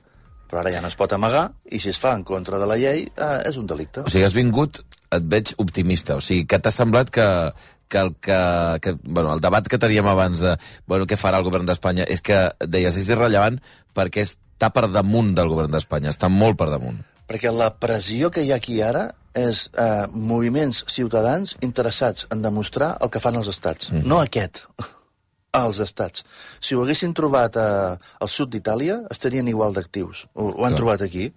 però 0.50 0.60
ara 0.60 0.70
ja 0.70 0.80
no 0.80 0.88
es 0.88 0.96
pot 0.96 1.12
amagar, 1.12 1.52
i 1.70 1.78
si 1.80 1.88
es 1.88 1.98
fa 1.98 2.14
en 2.14 2.24
contra 2.24 2.58
de 2.58 2.66
la 2.66 2.76
llei, 2.76 3.10
uh, 3.18 3.48
és 3.48 3.56
un 3.56 3.66
delicte. 3.66 4.00
O 4.00 4.10
sigui, 4.10 4.24
has 4.24 4.34
vingut, 4.34 4.84
et 5.10 5.22
veig 5.22 5.54
optimista, 5.58 6.16
o 6.16 6.20
sigui, 6.20 6.46
que 6.46 6.58
t'ha 6.58 6.70
semblat 6.70 7.10
que, 7.10 7.52
que, 7.88 7.98
el, 7.98 8.14
que, 8.20 8.38
que 8.80 8.96
bueno, 9.02 9.32
el 9.34 9.40
debat 9.40 9.66
que 9.68 9.78
teníem 9.78 10.06
abans 10.06 10.40
de 10.40 10.56
bueno, 10.86 11.06
què 11.06 11.18
farà 11.20 11.38
el 11.38 11.46
govern 11.46 11.66
d'Espanya 11.68 12.06
és 12.10 12.22
que, 12.24 12.48
deies, 12.66 12.96
és 12.96 13.10
irrellevant 13.12 13.60
perquè 13.94 14.24
està 14.26 14.70
per 14.74 14.88
damunt 14.90 15.34
del 15.36 15.50
govern 15.52 15.74
d'Espanya, 15.74 16.10
està 16.14 16.30
molt 16.32 16.58
per 16.58 16.70
damunt. 16.72 17.02
Perquè 17.28 17.52
la 17.54 17.70
pressió 17.80 18.30
que 18.30 18.44
hi 18.44 18.52
ha 18.52 18.58
aquí 18.60 18.80
ara 18.82 19.08
és 19.34 19.64
eh, 19.74 20.06
moviments 20.14 20.84
ciutadans 20.90 21.56
interessats 21.66 22.28
en 22.30 22.42
demostrar 22.44 22.94
el 23.02 23.10
que 23.10 23.22
fan 23.22 23.38
els 23.40 23.50
estats. 23.50 23.90
Mm. 23.92 24.06
No 24.10 24.20
aquest, 24.22 24.64
als 25.62 25.80
estats. 25.82 26.24
Si 26.60 26.74
ho 26.74 26.82
haguessin 26.82 27.14
trobat 27.14 27.58
a, 27.60 27.68
al 27.94 28.30
sud 28.30 28.52
d'Itàlia, 28.54 29.00
estarien 29.14 29.48
igual 29.50 29.74
d'actius. 29.76 30.26
Ho, 30.34 30.50
ho 30.50 30.66
han 30.66 30.74
Clar. 30.74 30.80
trobat 30.82 31.06
aquí. 31.06 31.30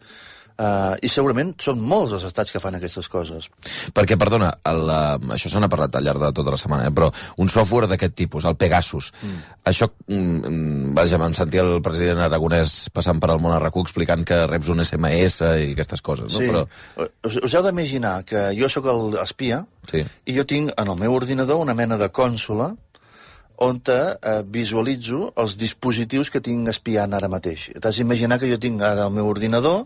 Uh, 0.57 0.95
I 1.05 1.09
segurament 1.11 1.51
són 1.61 1.81
molts 1.85 2.15
els 2.17 2.23
estats 2.25 2.53
que 2.53 2.61
fan 2.61 2.73
aquestes 2.73 3.05
coses. 3.13 3.45
Perquè, 3.93 4.17
perdona, 4.17 4.49
el, 4.65 4.83
uh, 4.89 5.33
això 5.35 5.51
se 5.51 5.61
n'ha 5.61 5.69
parlat 5.69 5.93
al 5.99 6.07
llarg 6.07 6.23
de 6.23 6.31
tota 6.33 6.53
la 6.53 6.57
setmana, 6.57 6.87
eh? 6.89 6.93
però 6.97 7.11
un 7.43 7.51
software 7.53 7.89
d'aquest 7.91 8.15
tipus, 8.17 8.47
el 8.49 8.57
Pegasus, 8.57 9.11
mm. 9.21 9.43
això, 9.69 9.89
mm, 10.09 10.95
vaja, 10.97 11.21
vam 11.21 11.35
sentir 11.37 11.61
el 11.61 11.77
president 11.85 12.23
aragonès 12.25 12.87
passant 12.89 13.21
per 13.21 13.29
al 13.33 13.43
món 13.43 13.53
RAC1 13.53 13.85
explicant 13.85 14.25
que 14.25 14.39
reps 14.49 14.73
un 14.73 14.81
SMS 14.81 15.45
i 15.67 15.71
aquestes 15.75 16.01
coses, 16.01 16.31
no? 16.33 16.41
Sí. 16.41 16.49
Però, 16.49 16.65
Us, 17.27 17.37
us 17.43 17.53
heu 17.53 17.63
d'imaginar 17.65 18.21
que 18.25 18.49
jo 18.57 18.69
sóc 18.71 18.89
l'espia 19.13 19.63
Sí. 19.87 20.01
i 20.27 20.35
jo 20.35 20.43
tinc 20.43 20.73
en 20.75 20.89
el 20.91 20.97
meu 20.99 21.13
ordinador 21.15 21.61
una 21.63 21.75
mena 21.77 21.95
de 22.01 22.09
cònsola 22.11 22.73
on 23.57 23.79
eh, 23.89 24.43
visualitzo 24.45 25.31
els 25.35 25.57
dispositius 25.57 26.29
que 26.29 26.41
tinc 26.45 26.69
espiant 26.69 27.13
ara 27.13 27.29
mateix. 27.31 27.71
T'has 27.81 27.97
d'imaginar 27.97 28.37
que 28.39 28.49
jo 28.49 28.59
tinc 28.61 28.81
ara 28.81 29.07
el 29.07 29.15
meu 29.15 29.27
ordinador 29.27 29.85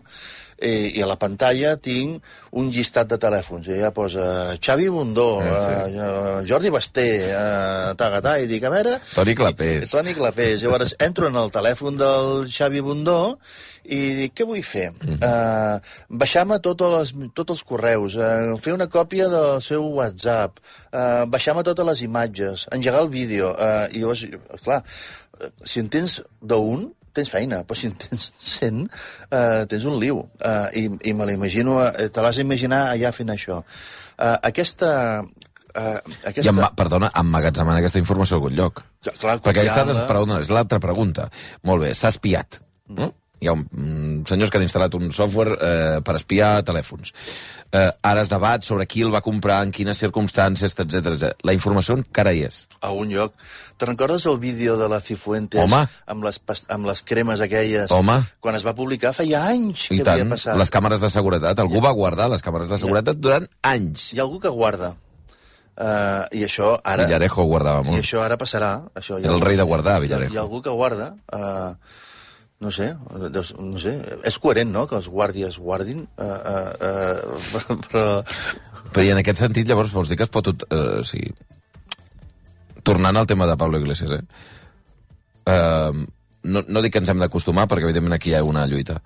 eh, 0.62 0.92
i 0.96 1.02
a 1.02 1.08
la 1.10 1.18
pantalla 1.20 1.74
tinc 1.82 2.22
un 2.58 2.70
llistat 2.72 3.10
de 3.10 3.18
telèfons. 3.20 3.66
I 3.68 3.76
allà 3.80 3.90
posa 3.96 4.24
Xavi 4.62 4.88
Bundó, 4.94 5.28
Eh, 5.42 5.50
sí. 5.50 5.98
eh, 5.98 6.38
Jordi 6.48 6.70
Basté, 6.70 7.06
eh, 7.28 7.92
tagatà, 7.98 8.38
i 8.38 8.46
dic, 8.46 8.64
a 8.64 8.70
veure... 8.72 8.96
Toni 9.14 9.34
Clapés. 9.34 9.88
I, 9.88 9.92
Toni 9.92 10.14
Clapés. 10.14 10.62
Llavors 10.62 10.94
entro 11.02 11.28
en 11.28 11.36
el 11.42 11.50
telèfon 11.54 11.98
del 12.00 12.46
Xavi 12.50 12.80
Bundó 12.80 13.18
i 13.82 13.98
dic, 14.20 14.36
què 14.38 14.46
vull 14.46 14.62
fer? 14.62 14.92
Mm. 15.02 15.18
Uh, 15.18 16.16
Baixar-me 16.22 16.60
totes 16.62 16.92
les, 16.94 17.12
tots 17.34 17.56
els 17.56 17.64
correus, 17.66 18.14
uh, 18.14 18.54
fer 18.62 18.76
una 18.76 18.86
còpia 18.86 19.26
del 19.32 19.58
seu 19.64 19.82
WhatsApp, 19.96 20.60
uh, 20.94 21.24
baixar-me 21.26 21.64
totes 21.66 21.88
les 21.88 22.02
imatges, 22.06 22.68
engegar 22.76 23.02
el 23.02 23.10
vídeo. 23.10 23.50
Uh, 23.58 23.88
I 23.90 24.04
llavors, 24.04 24.22
clar, 24.62 24.78
eh, 25.42 25.50
si 25.66 25.82
en 25.82 25.88
tens 25.90 26.20
d'un, 26.40 26.86
tens 27.16 27.30
feina, 27.32 27.62
però 27.68 27.78
si 27.78 27.88
en 27.90 27.94
tens 28.00 28.28
100, 28.46 28.82
uh, 29.28 29.62
tens 29.70 29.86
un 29.88 29.98
liu. 30.02 30.24
Uh, 30.40 30.66
I 30.78 30.88
I 31.10 31.14
me 31.16 31.28
l'imagino, 31.28 31.78
uh, 31.80 32.10
te 32.12 32.24
l'has 32.24 32.40
d'imaginar 32.40 32.84
allà 32.92 33.14
fent 33.16 33.32
això. 33.34 33.62
Uh, 33.62 34.36
aquesta... 34.50 34.92
Uh, 35.72 35.96
I, 36.04 36.16
aquesta... 36.28 36.50
emma, 36.50 36.68
perdona, 36.76 37.08
emmagatzemant 37.16 37.78
aquesta 37.78 38.00
informació 38.02 38.36
a 38.36 38.42
algun 38.42 38.58
lloc. 38.58 38.84
Clar, 39.02 39.16
clar, 39.20 39.38
Perquè 39.46 39.64
aquesta 39.64 39.86
és, 39.88 40.04
perdona, 40.10 40.42
és 40.44 40.52
l'altra 40.52 40.80
pregunta. 40.84 41.30
Molt 41.68 41.86
bé, 41.86 41.94
s'ha 41.96 42.12
espiat. 42.12 42.60
No? 42.92 43.12
Hi 43.42 43.48
ha 43.50 43.52
un, 43.56 43.64
mm, 43.74 44.26
senyors 44.30 44.52
que 44.54 44.58
han 44.60 44.64
instal·lat 44.64 44.94
un 44.94 45.08
software 45.10 45.56
eh, 45.58 46.00
per 46.06 46.14
espiar 46.14 46.62
telèfons. 46.62 47.10
Eh, 47.72 47.88
ara 48.06 48.22
es 48.22 48.28
debat 48.30 48.62
sobre 48.62 48.86
qui 48.86 49.02
el 49.02 49.10
va 49.10 49.20
comprar, 49.24 49.56
en 49.66 49.72
quines 49.74 49.98
circumstàncies, 49.98 50.76
etc. 50.78 51.32
La 51.42 51.54
informació 51.56 51.96
encara 51.98 52.32
hi 52.36 52.44
és. 52.46 52.60
a 52.80 52.92
un 52.92 53.08
lloc. 53.10 53.34
Te'n 53.78 53.88
recordes 53.90 54.24
el 54.30 54.38
vídeo 54.38 54.76
de 54.78 54.88
la 54.88 55.00
Cifuentes 55.00 55.60
Home. 55.60 55.82
amb 56.06 56.22
les, 56.24 56.38
amb 56.68 56.86
les 56.86 57.02
cremes 57.02 57.40
aquelles? 57.40 57.90
Home. 57.90 58.20
Quan 58.40 58.54
es 58.54 58.64
va 58.64 58.74
publicar 58.78 59.12
feia 59.12 59.42
anys 59.50 59.88
I 59.90 59.98
que 59.98 60.04
tant, 60.04 60.20
havia 60.20 60.30
passat. 60.36 60.56
les 60.60 60.70
càmeres 60.70 61.00
de 61.02 61.10
seguretat. 61.10 61.58
Algú 61.58 61.80
va 61.82 61.90
guardar 61.90 62.28
les 62.30 62.42
càmeres 62.42 62.68
de 62.70 62.78
seguretat 62.78 63.16
durant 63.18 63.48
anys. 63.62 64.12
Hi 64.14 64.18
ha 64.20 64.22
algú 64.22 64.38
que 64.38 64.48
guarda. 64.54 64.94
Uh, 65.72 66.28
I 66.36 66.44
això 66.44 66.76
ara... 66.84 67.06
Villarejo 67.08 67.42
guardava 67.48 67.80
I 67.82 67.88
molt. 67.90 68.02
això 68.04 68.20
ara 68.22 68.36
passarà. 68.38 68.82
Això, 68.94 69.16
hi 69.18 69.22
ha 69.24 69.26
Era 69.26 69.32
el 69.32 69.38
algú- 69.40 69.46
rei 69.48 69.56
de 69.56 69.62
guardar, 69.64 69.94
hi 69.94 69.96
ha, 69.96 70.00
Villarejo. 70.06 70.32
hi 70.34 70.36
ha 70.36 70.42
algú 70.42 70.60
que 70.62 70.70
guarda. 70.70 71.14
Uh, 71.32 71.74
no 72.62 72.70
sé, 72.70 72.92
deus- 73.34 73.54
no 73.58 73.80
sé, 73.82 73.96
és 74.24 74.38
coherent, 74.38 74.70
no?, 74.70 74.86
que 74.86 74.96
els 74.98 75.08
guàrdies 75.10 75.58
guardin, 75.58 76.04
uh, 76.16 76.38
uh, 76.54 77.40
uh, 77.58 77.80
però... 77.88 78.04
Però 78.92 79.04
i 79.06 79.10
en 79.10 79.18
aquest 79.18 79.40
sentit, 79.42 79.66
llavors, 79.68 79.92
vols 79.92 80.10
dir 80.10 80.18
que 80.20 80.26
es 80.26 80.32
pot... 80.32 80.50
Eh, 80.52 81.00
sigui, 81.08 81.32
tornant 82.84 83.16
al 83.16 83.28
tema 83.30 83.46
de 83.48 83.56
Pablo 83.56 83.80
Iglesias, 83.80 84.12
eh? 84.18 84.22
eh 85.48 86.02
no, 86.42 86.64
no 86.66 86.82
dic 86.82 86.92
que 86.94 87.02
ens 87.02 87.10
hem 87.10 87.22
d'acostumar, 87.22 87.68
perquè 87.70 87.86
evidentment 87.86 88.16
aquí 88.16 88.32
hi 88.32 88.36
ha 88.36 88.44
una 88.44 88.66
lluita. 88.66 88.98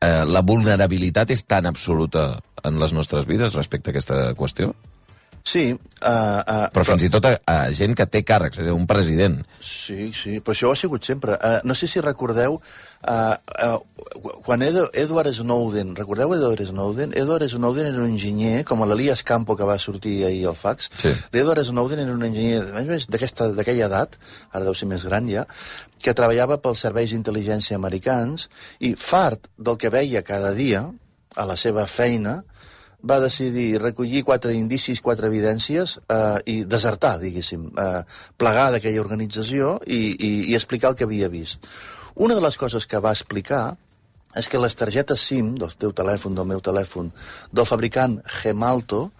Eh, 0.00 0.24
la 0.28 0.42
vulnerabilitat 0.44 1.32
és 1.32 1.44
tan 1.48 1.68
absoluta 1.68 2.28
en 2.64 2.80
les 2.80 2.92
nostres 2.96 3.28
vides 3.28 3.56
respecte 3.56 3.92
a 3.92 3.94
aquesta 3.94 4.20
qüestió? 4.36 4.72
Sí, 5.46 5.70
uh, 5.70 6.08
uh, 6.42 6.64
Però 6.74 6.82
fins 6.88 7.04
i 7.06 7.08
tot 7.14 7.26
a, 7.28 7.36
a 7.46 7.68
gent 7.70 7.92
que 7.94 8.04
té 8.10 8.24
càrrecs, 8.26 8.58
és 8.58 8.64
a 8.64 8.66
dir, 8.66 8.72
un 8.74 8.86
president. 8.90 9.36
Sí, 9.62 10.08
sí, 10.10 10.40
però 10.42 10.56
això 10.56 10.66
ho 10.66 10.72
ha 10.74 10.78
sigut 10.80 11.06
sempre. 11.06 11.36
Uh, 11.38 11.60
no 11.70 11.76
sé 11.78 11.86
si 11.86 12.02
recordeu, 12.02 12.56
uh, 12.58 13.36
uh, 13.68 14.32
quan 14.42 14.64
Edo, 14.66 14.88
Edward 14.90 15.30
Snowden, 15.36 15.92
recordeu 15.94 16.34
Edward 16.34 16.64
Snowden? 16.66 17.14
Edward 17.14 17.46
Snowden 17.52 17.92
era 17.92 18.02
un 18.02 18.10
enginyer, 18.10 18.64
com 18.66 18.82
l'Elias 18.82 19.22
Campo 19.22 19.54
que 19.54 19.70
va 19.70 19.78
sortir 19.78 20.16
ahir 20.26 20.48
al 20.50 20.58
fax. 20.58 20.90
Sí. 20.98 21.14
L'Edward 21.36 21.62
Snowden 21.70 22.02
era 22.02 22.18
un 22.18 22.26
enginyer 22.26 22.66
d'aquella 23.06 23.86
edat, 23.86 24.18
ara 24.50 24.66
deu 24.66 24.74
ser 24.74 24.90
més 24.90 25.06
gran 25.06 25.30
ja, 25.30 25.46
que 26.02 26.16
treballava 26.16 26.58
pels 26.58 26.82
serveis 26.88 27.14
d'intel·ligència 27.14 27.78
americans 27.78 28.50
i 28.82 28.96
fart 28.98 29.46
del 29.54 29.78
que 29.78 29.94
veia 29.94 30.26
cada 30.26 30.50
dia 30.58 30.88
a 31.36 31.46
la 31.46 31.54
seva 31.54 31.86
feina, 31.86 32.40
va 33.06 33.20
decidir 33.22 33.80
recollir 33.80 34.24
quatre 34.26 34.54
indicis, 34.54 35.00
quatre 35.00 35.30
evidències 35.30 35.96
eh, 36.10 36.38
i 36.52 36.56
desertar, 36.66 37.16
diguéssim, 37.22 37.68
eh, 37.70 38.02
plegar 38.38 38.70
d'aquella 38.74 39.02
organització 39.04 39.76
i, 39.86 40.00
i, 40.12 40.32
i 40.50 40.56
explicar 40.58 40.92
el 40.92 40.98
que 40.98 41.06
havia 41.08 41.30
vist. 41.32 41.66
Una 42.16 42.34
de 42.34 42.42
les 42.42 42.56
coses 42.56 42.86
que 42.88 43.02
va 43.02 43.14
explicar 43.14 43.76
és 44.36 44.50
que 44.52 44.60
les 44.60 44.76
targetes 44.76 45.22
SIM 45.30 45.54
del 45.56 45.72
teu 45.80 45.94
telèfon, 45.96 46.34
del 46.36 46.48
meu 46.48 46.60
telèfon, 46.60 47.08
del 47.52 47.68
fabricant 47.68 48.18
Gemalto, 48.42 49.10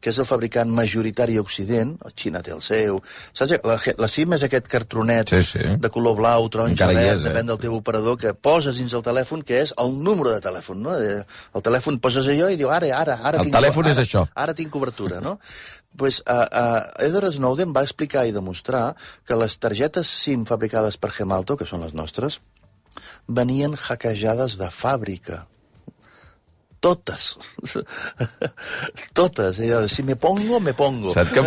que 0.00 0.12
és 0.12 0.18
el 0.22 0.28
fabricant 0.28 0.70
majoritari 0.72 1.38
a 1.38 1.44
Occident, 1.44 1.96
Xina 2.14 2.42
té 2.46 2.54
el 2.54 2.62
seu, 2.64 3.00
saps? 3.32 3.56
La, 3.66 3.78
la 3.98 4.10
SIM 4.10 4.36
és 4.36 4.44
aquest 4.46 4.68
cartronet 4.72 5.32
Sí, 5.32 5.42
sí. 5.42 5.64
de 5.80 5.90
color 5.92 6.16
blau, 6.18 6.48
taronja, 6.52 6.90
verd, 6.90 7.02
és, 7.02 7.24
eh? 7.24 7.30
depèn 7.30 7.50
del 7.50 7.60
teu 7.62 7.74
operador, 7.76 8.18
que 8.20 8.34
poses 8.34 8.78
dins 8.80 8.94
el 8.96 9.04
telèfon, 9.06 9.42
que 9.46 9.62
és 9.64 9.74
el 9.82 9.96
número 9.96 10.34
de 10.34 10.42
telèfon, 10.44 10.82
no? 10.82 10.94
Eh, 10.96 11.24
El 11.56 11.62
telèfon 11.64 11.98
poses 12.02 12.26
allò 12.28 12.50
i 12.52 12.58
diu, 12.60 12.68
ara, 12.72 12.90
ara, 12.94 13.16
ara... 13.22 13.40
El 13.40 13.48
tinc, 13.48 13.56
telèfon 13.56 13.86
ara, 13.86 13.94
és 13.94 14.00
això. 14.02 14.26
Ara 14.34 14.54
tinc 14.54 14.70
cobertura, 14.72 15.20
no? 15.24 15.38
pues, 15.96 16.22
uh, 16.28 16.44
uh, 16.52 17.04
Edward 17.06 17.32
Snowden 17.32 17.72
va 17.72 17.82
explicar 17.86 18.26
i 18.26 18.32
demostrar 18.34 18.94
que 19.24 19.38
les 19.40 19.56
targetes 19.58 20.10
SIM 20.10 20.44
fabricades 20.44 20.98
per 21.00 21.10
Gemalto, 21.16 21.56
que 21.56 21.66
són 21.66 21.80
les 21.80 21.94
nostres, 21.96 22.40
venien 23.26 23.74
hackejades 23.76 24.58
de 24.60 24.68
fàbrica. 24.72 25.46
Totes. 26.86 27.32
Totes. 29.12 29.56
Jo, 29.58 29.88
si 29.88 30.04
me 30.06 30.14
pongo, 30.14 30.60
me 30.60 30.72
pongo. 30.74 31.10
Saps 31.10 31.32
que 31.34 31.42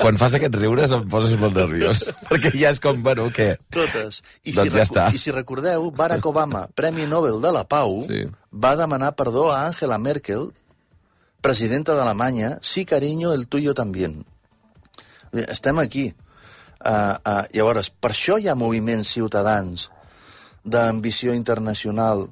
quan 0.00 0.18
fas 0.18 0.34
aquests 0.34 0.58
riures 0.58 0.90
em 0.96 1.04
poses 1.12 1.36
molt 1.38 1.54
nerviós. 1.54 2.02
Perquè 2.30 2.50
ja 2.58 2.72
és 2.74 2.80
com, 2.82 2.98
bueno, 3.06 3.28
què? 3.34 3.52
Totes. 3.74 4.18
I, 4.42 4.54
Doncs 4.56 4.72
si 4.72 4.80
ja 4.80 4.86
està. 4.88 5.06
I 5.14 5.20
si 5.22 5.34
recordeu, 5.34 5.86
Barack 5.94 6.26
Obama, 6.26 6.64
Premi 6.74 7.06
Nobel 7.06 7.38
de 7.44 7.54
la 7.54 7.62
Pau, 7.70 8.00
Sí. 8.08 8.24
va 8.50 8.74
demanar 8.80 9.14
perdó 9.14 9.50
a 9.52 9.68
Angela 9.68 9.98
Merkel, 10.02 10.48
presidenta 11.44 11.94
d'Alemanya, 11.94 12.58
sí, 12.60 12.84
cariño, 12.84 13.32
el 13.32 13.46
tuyo 13.46 13.74
también. 13.74 14.24
Estem 15.32 15.78
aquí. 15.78 16.14
Uh, 16.84 17.14
uh, 17.22 17.42
llavors, 17.54 17.88
per 17.94 18.10
això 18.10 18.40
hi 18.42 18.48
ha 18.50 18.58
moviments 18.58 19.14
ciutadans 19.14 19.86
d'ambició 20.64 21.32
internacional 21.32 22.26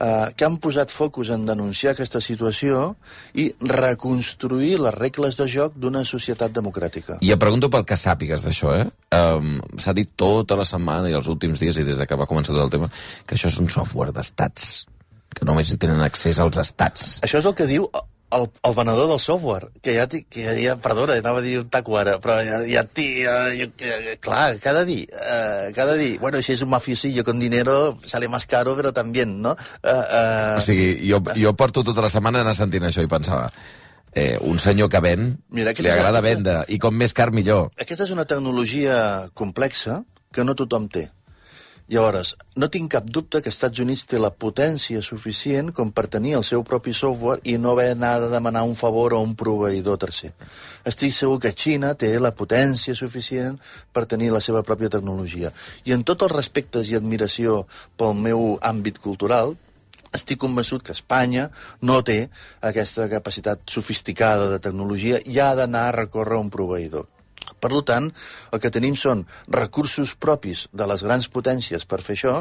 uh, 0.00 0.30
que 0.36 0.46
han 0.46 0.58
posat 0.62 0.92
focus 0.92 1.32
en 1.34 1.46
denunciar 1.48 1.92
aquesta 1.92 2.20
situació 2.24 2.94
i 3.34 3.48
reconstruir 3.60 4.78
les 4.82 4.94
regles 4.96 5.36
de 5.40 5.48
joc 5.50 5.76
d'una 5.76 6.04
societat 6.08 6.54
democràtica. 6.54 7.18
I 7.20 7.34
et 7.34 7.42
pregunto 7.42 7.70
pel 7.72 7.86
que 7.88 7.98
sàpigues 7.98 8.46
d'això, 8.46 8.76
eh? 8.78 8.86
Um, 9.12 9.58
S'ha 9.82 9.94
dit 9.96 10.14
tota 10.16 10.56
la 10.58 10.68
setmana 10.68 11.10
i 11.10 11.18
els 11.18 11.28
últims 11.28 11.60
dies, 11.60 11.76
i 11.76 11.86
des 11.86 12.00
de 12.00 12.06
que 12.08 12.18
va 12.18 12.28
començar 12.30 12.54
tot 12.54 12.64
el 12.64 12.72
tema, 12.72 12.90
que 13.26 13.36
això 13.36 13.52
és 13.52 13.60
un 13.60 13.70
software 13.72 14.14
d'estats, 14.14 14.86
que 15.32 15.48
només 15.48 15.70
hi 15.70 15.78
tenen 15.80 16.02
accés 16.04 16.40
als 16.42 16.60
estats. 16.60 17.18
Això 17.24 17.40
és 17.40 17.48
el 17.48 17.56
que 17.58 17.68
diu 17.68 17.88
el, 18.32 18.48
el 18.62 18.74
venedor 18.74 19.08
del 19.10 19.20
software, 19.20 19.68
que 19.82 19.94
ja, 19.98 20.06
que 20.08 20.44
ja, 20.44 20.52
ja 20.56 20.76
perdona, 20.80 21.14
anava 21.20 21.38
a 21.38 21.42
dir 21.42 21.58
un 21.60 21.68
taco 21.68 21.98
ara, 21.98 22.18
però 22.20 22.38
ja, 22.44 22.60
ja, 22.66 22.84
ja, 22.96 23.36
ja, 23.52 24.16
clar, 24.20 24.58
cada 24.60 24.84
dia, 24.84 25.06
eh, 25.10 25.72
cada 25.74 25.94
dia, 25.94 26.18
bueno, 26.20 26.40
si 26.42 26.52
es 26.52 26.62
un 26.62 26.70
mafiosillo 26.70 27.24
con 27.24 27.38
dinero, 27.38 27.98
sale 28.06 28.28
más 28.28 28.46
caro, 28.46 28.74
pero 28.76 28.92
también, 28.92 29.40
no? 29.42 29.52
Eh, 29.82 29.88
eh, 30.10 30.54
O 30.58 30.60
sigui, 30.60 31.10
jo, 31.10 31.22
jo 31.36 31.54
porto 31.54 31.84
tota 31.84 32.02
la 32.02 32.08
setmana 32.10 32.40
anar 32.40 32.54
sentint 32.56 32.84
això 32.88 33.02
i 33.04 33.08
pensava, 33.10 33.50
eh, 34.14 34.38
un 34.40 34.58
senyor 34.58 34.88
que 34.90 35.00
ven, 35.00 35.38
Mira, 35.50 35.72
li 35.72 35.78
és- 35.86 35.92
agrada 35.92 36.18
aquesta- 36.18 36.34
vendre, 36.34 36.64
i 36.68 36.78
com 36.78 36.94
més 36.94 37.12
car 37.12 37.30
millor. 37.32 37.70
Aquesta 37.80 38.04
és 38.04 38.10
una 38.10 38.24
tecnologia 38.24 39.28
complexa 39.34 40.02
que 40.32 40.44
no 40.44 40.54
tothom 40.54 40.88
té. 40.88 41.10
Llavors, 41.90 42.36
no 42.56 42.68
tinc 42.70 42.92
cap 42.94 43.08
dubte 43.10 43.40
que 43.42 43.50
Estats 43.50 43.80
Units 43.82 44.04
té 44.06 44.18
la 44.22 44.30
potència 44.30 45.02
suficient 45.02 45.72
com 45.74 45.90
per 45.90 46.06
tenir 46.06 46.36
el 46.38 46.44
seu 46.46 46.62
propi 46.62 46.94
software 46.94 47.42
i 47.42 47.56
no 47.58 47.72
haver 47.72 47.88
d'anar 47.90 48.12
a 48.20 48.28
demanar 48.30 48.62
un 48.68 48.76
favor 48.78 49.12
a 49.12 49.18
un 49.18 49.34
proveïdor 49.34 49.98
tercer. 49.98 50.30
Estic 50.88 51.12
segur 51.16 51.40
que 51.42 51.52
Xina 51.52 51.92
té 51.98 52.12
la 52.22 52.32
potència 52.38 52.94
suficient 52.94 53.58
per 53.92 54.06
tenir 54.06 54.30
la 54.32 54.40
seva 54.40 54.62
pròpia 54.62 54.92
tecnologia. 54.94 55.50
I 55.84 55.96
en 55.98 56.06
tots 56.06 56.22
els 56.28 56.36
respectes 56.36 56.88
i 56.88 56.96
admiració 56.96 57.64
pel 57.98 58.14
meu 58.14 58.56
àmbit 58.62 59.02
cultural, 59.02 59.56
estic 60.16 60.38
convençut 60.38 60.84
que 60.86 60.96
Espanya 60.96 61.48
no 61.82 61.98
té 62.06 62.18
aquesta 62.70 63.08
capacitat 63.08 63.64
sofisticada 63.66 64.50
de 64.52 64.60
tecnologia 64.64 65.20
i 65.24 65.40
ha 65.40 65.54
d'anar 65.58 65.88
a 65.88 65.96
recórrer 66.04 66.38
un 66.38 66.52
proveïdor. 66.52 67.11
Per 67.62 67.70
tant, 67.86 68.10
el 68.52 68.62
que 68.62 68.72
tenim 68.74 68.96
són 68.98 69.22
recursos 69.48 70.16
propis 70.18 70.66
de 70.72 70.88
les 70.90 71.06
grans 71.06 71.30
potències 71.30 71.86
per 71.86 72.02
fer 72.02 72.18
això 72.18 72.40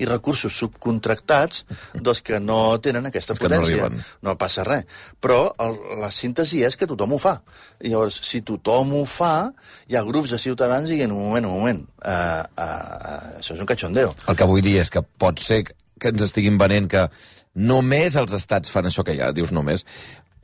i 0.00 0.06
recursos 0.08 0.54
subcontractats 0.56 1.64
dels 1.94 2.22
que 2.24 2.40
no 2.40 2.78
tenen 2.84 3.08
aquesta 3.08 3.34
no 3.36 3.42
potència. 3.42 3.88
arriben. 3.88 4.00
no 4.24 4.36
passa 4.40 4.64
res. 4.66 4.88
Però 5.20 5.44
el, 5.62 5.76
la 6.00 6.10
síntesi 6.14 6.62
és 6.66 6.78
que 6.80 6.88
tothom 6.90 7.16
ho 7.16 7.20
fa. 7.20 7.36
I 7.82 7.92
llavors, 7.92 8.18
si 8.26 8.42
tothom 8.46 8.94
ho 8.98 9.04
fa, 9.08 9.50
hi 9.90 9.98
ha 9.98 10.04
grups 10.06 10.32
de 10.34 10.40
ciutadans 10.42 10.88
dient, 10.88 11.12
un 11.12 11.28
moment, 11.28 11.50
un 11.50 11.58
moment, 11.58 11.84
uh, 12.00 12.42
uh, 12.56 13.38
això 13.42 13.56
és 13.56 13.60
un 13.60 13.68
cachondeo. 13.68 14.16
El 14.28 14.38
que 14.38 14.48
vull 14.48 14.64
dir 14.64 14.78
és 14.82 14.90
que 14.92 15.04
pot 15.04 15.42
ser 15.42 15.64
que 15.66 16.10
ens 16.10 16.24
estiguin 16.24 16.58
venent 16.58 16.88
que 16.90 17.06
només 17.54 18.16
els 18.16 18.32
estats 18.34 18.72
fan 18.72 18.88
això 18.88 19.04
que 19.04 19.14
ja 19.18 19.28
dius 19.36 19.52
només, 19.52 19.84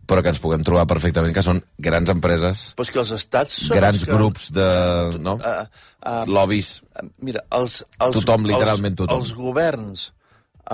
però 0.08 0.22
que 0.24 0.32
ens 0.32 0.40
puguem 0.40 0.64
trobar 0.64 0.86
perfectament 0.88 1.34
que 1.36 1.44
són 1.44 1.60
grans 1.84 2.10
empreses, 2.12 2.62
Però 2.78 2.86
és 2.86 2.92
que 2.94 3.00
els 3.02 3.12
estats 3.16 3.58
són 3.66 3.76
grans 3.76 4.00
els 4.00 4.06
que... 4.08 4.14
grups 4.16 4.48
de... 4.56 4.68
no? 5.20 5.36
Uh, 5.36 5.66
uh, 6.00 6.22
Lobbies. 6.32 6.78
Mira, 7.20 7.44
els, 7.58 7.82
els, 8.00 8.16
Tothom, 8.22 8.48
literalment 8.48 8.94
els, 8.94 9.02
tothom. 9.02 9.20
Els 9.20 9.34
governs, 9.36 10.06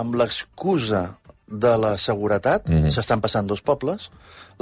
amb 0.02 0.14
l'excusa 0.20 1.02
de 1.50 1.74
la 1.80 1.96
seguretat, 1.98 2.68
mm. 2.68 2.84
-hmm. 2.84 2.94
s'estan 2.94 3.20
passant 3.24 3.50
dos 3.50 3.62
pobles. 3.62 4.10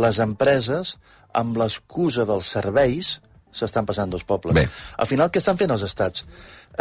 Les 0.01 0.19
empreses, 0.25 0.97
amb 1.33 1.57
l'excusa 1.57 2.25
dels 2.29 2.49
serveis, 2.57 3.19
s'estan 3.53 3.87
passant 3.87 4.11
dos 4.11 4.25
pobles. 4.25 4.55
Bé. 4.57 4.69
Al 4.97 5.07
final, 5.07 5.31
què 5.31 5.43
estan 5.43 5.61
fent 5.61 5.71
els 5.71 5.85
estats? 5.85 6.25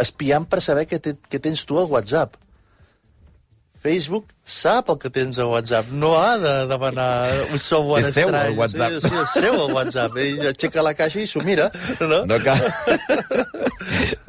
Espiant 0.00 0.48
per 0.48 0.62
saber 0.64 0.86
què, 0.88 0.98
te, 1.04 1.18
què 1.28 1.38
tens 1.38 1.64
tu 1.68 1.78
al 1.78 1.90
WhatsApp. 1.92 2.36
Facebook 3.82 4.28
sap 4.46 4.90
el 4.92 4.98
que 5.02 5.10
tens 5.10 5.38
a 5.42 5.46
WhatsApp, 5.50 5.88
no 5.98 6.12
ha 6.18 6.36
de 6.38 6.52
demanar 6.70 7.30
un 7.50 7.58
software 7.58 8.04
És 8.06 8.14
seu, 8.14 8.28
estrany. 8.28 8.52
el 8.52 8.58
WhatsApp. 8.58 8.92
Sí, 8.94 9.08
sí, 9.08 9.16
és 9.22 9.32
seu 9.42 9.56
el 9.58 9.74
WhatsApp. 9.74 10.18
Ell 10.22 10.46
aixeca 10.52 10.84
la 10.86 10.94
caixa 10.98 11.18
i 11.22 11.26
s'ho 11.26 11.42
mira, 11.46 11.66
no? 12.00 12.22
No 12.30 12.38
cal... 12.44 12.62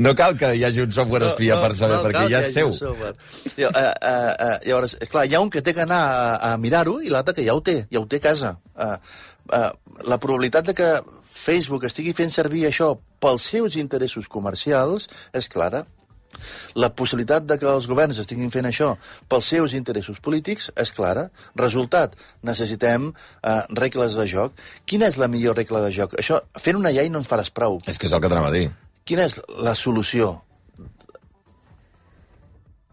no 0.06 0.16
cal 0.18 0.38
que 0.40 0.54
hi 0.58 0.66
hagi 0.66 0.82
un 0.86 0.94
software 0.96 1.30
espia 1.30 1.60
per 1.62 1.74
saber, 1.78 2.02
perquè 2.06 2.24
cal 2.24 2.34
ja 2.34 2.42
és 2.42 2.54
seu. 2.58 2.74
Jo, 2.74 2.94
uh, 2.98 3.70
uh, 3.70 3.94
uh, 3.94 4.56
llavors, 4.66 4.98
clar, 5.12 5.28
hi 5.30 5.38
ha 5.38 5.44
un 5.46 5.54
que 5.54 5.62
té 5.62 5.76
que 5.78 5.86
anar 5.86 6.02
a, 6.02 6.28
a 6.50 6.54
mirar-ho 6.62 6.98
i 7.06 7.14
l'altre 7.14 7.38
que 7.38 7.46
ja 7.46 7.54
ho 7.54 7.62
té, 7.62 7.84
ja 7.94 8.02
ho 8.02 8.08
té 8.10 8.22
a 8.24 8.28
casa. 8.32 8.56
Uh, 8.74 8.96
uh, 9.54 9.70
la 10.10 10.18
probabilitat 10.18 10.72
de 10.72 10.78
que 10.78 10.94
Facebook 11.34 11.86
estigui 11.86 12.14
fent 12.18 12.34
servir 12.34 12.66
això 12.70 12.96
pels 13.24 13.46
seus 13.54 13.78
interessos 13.78 14.30
comercials 14.32 15.10
és 15.36 15.50
clara. 15.52 15.86
La 16.80 16.90
possibilitat 16.96 17.46
de 17.50 17.58
que 17.62 17.70
els 17.70 17.88
governs 17.90 18.20
estiguin 18.22 18.52
fent 18.54 18.68
això 18.70 18.94
pels 19.32 19.50
seus 19.56 19.76
interessos 19.78 20.20
polítics 20.24 20.70
és 20.80 20.94
clara. 20.96 21.28
Resultat, 21.60 22.16
necessitem 22.46 23.10
eh, 23.12 23.60
regles 23.80 24.18
de 24.20 24.28
joc. 24.30 24.56
Quina 24.90 25.10
és 25.12 25.20
la 25.22 25.30
millor 25.32 25.58
regla 25.60 25.84
de 25.86 25.92
joc? 25.96 26.18
Això, 26.20 26.42
fent 26.60 26.80
una 26.80 26.94
llei 26.96 27.12
no 27.14 27.22
ens 27.24 27.30
faràs 27.32 27.52
prou. 27.54 27.80
És 27.88 28.00
que 28.00 28.10
és 28.10 28.16
el 28.16 28.24
que 28.24 28.32
t'anava 28.32 28.52
a 28.52 28.56
dir. 28.56 28.68
Quina 29.04 29.28
és 29.28 29.40
la 29.60 29.76
solució? 29.76 30.36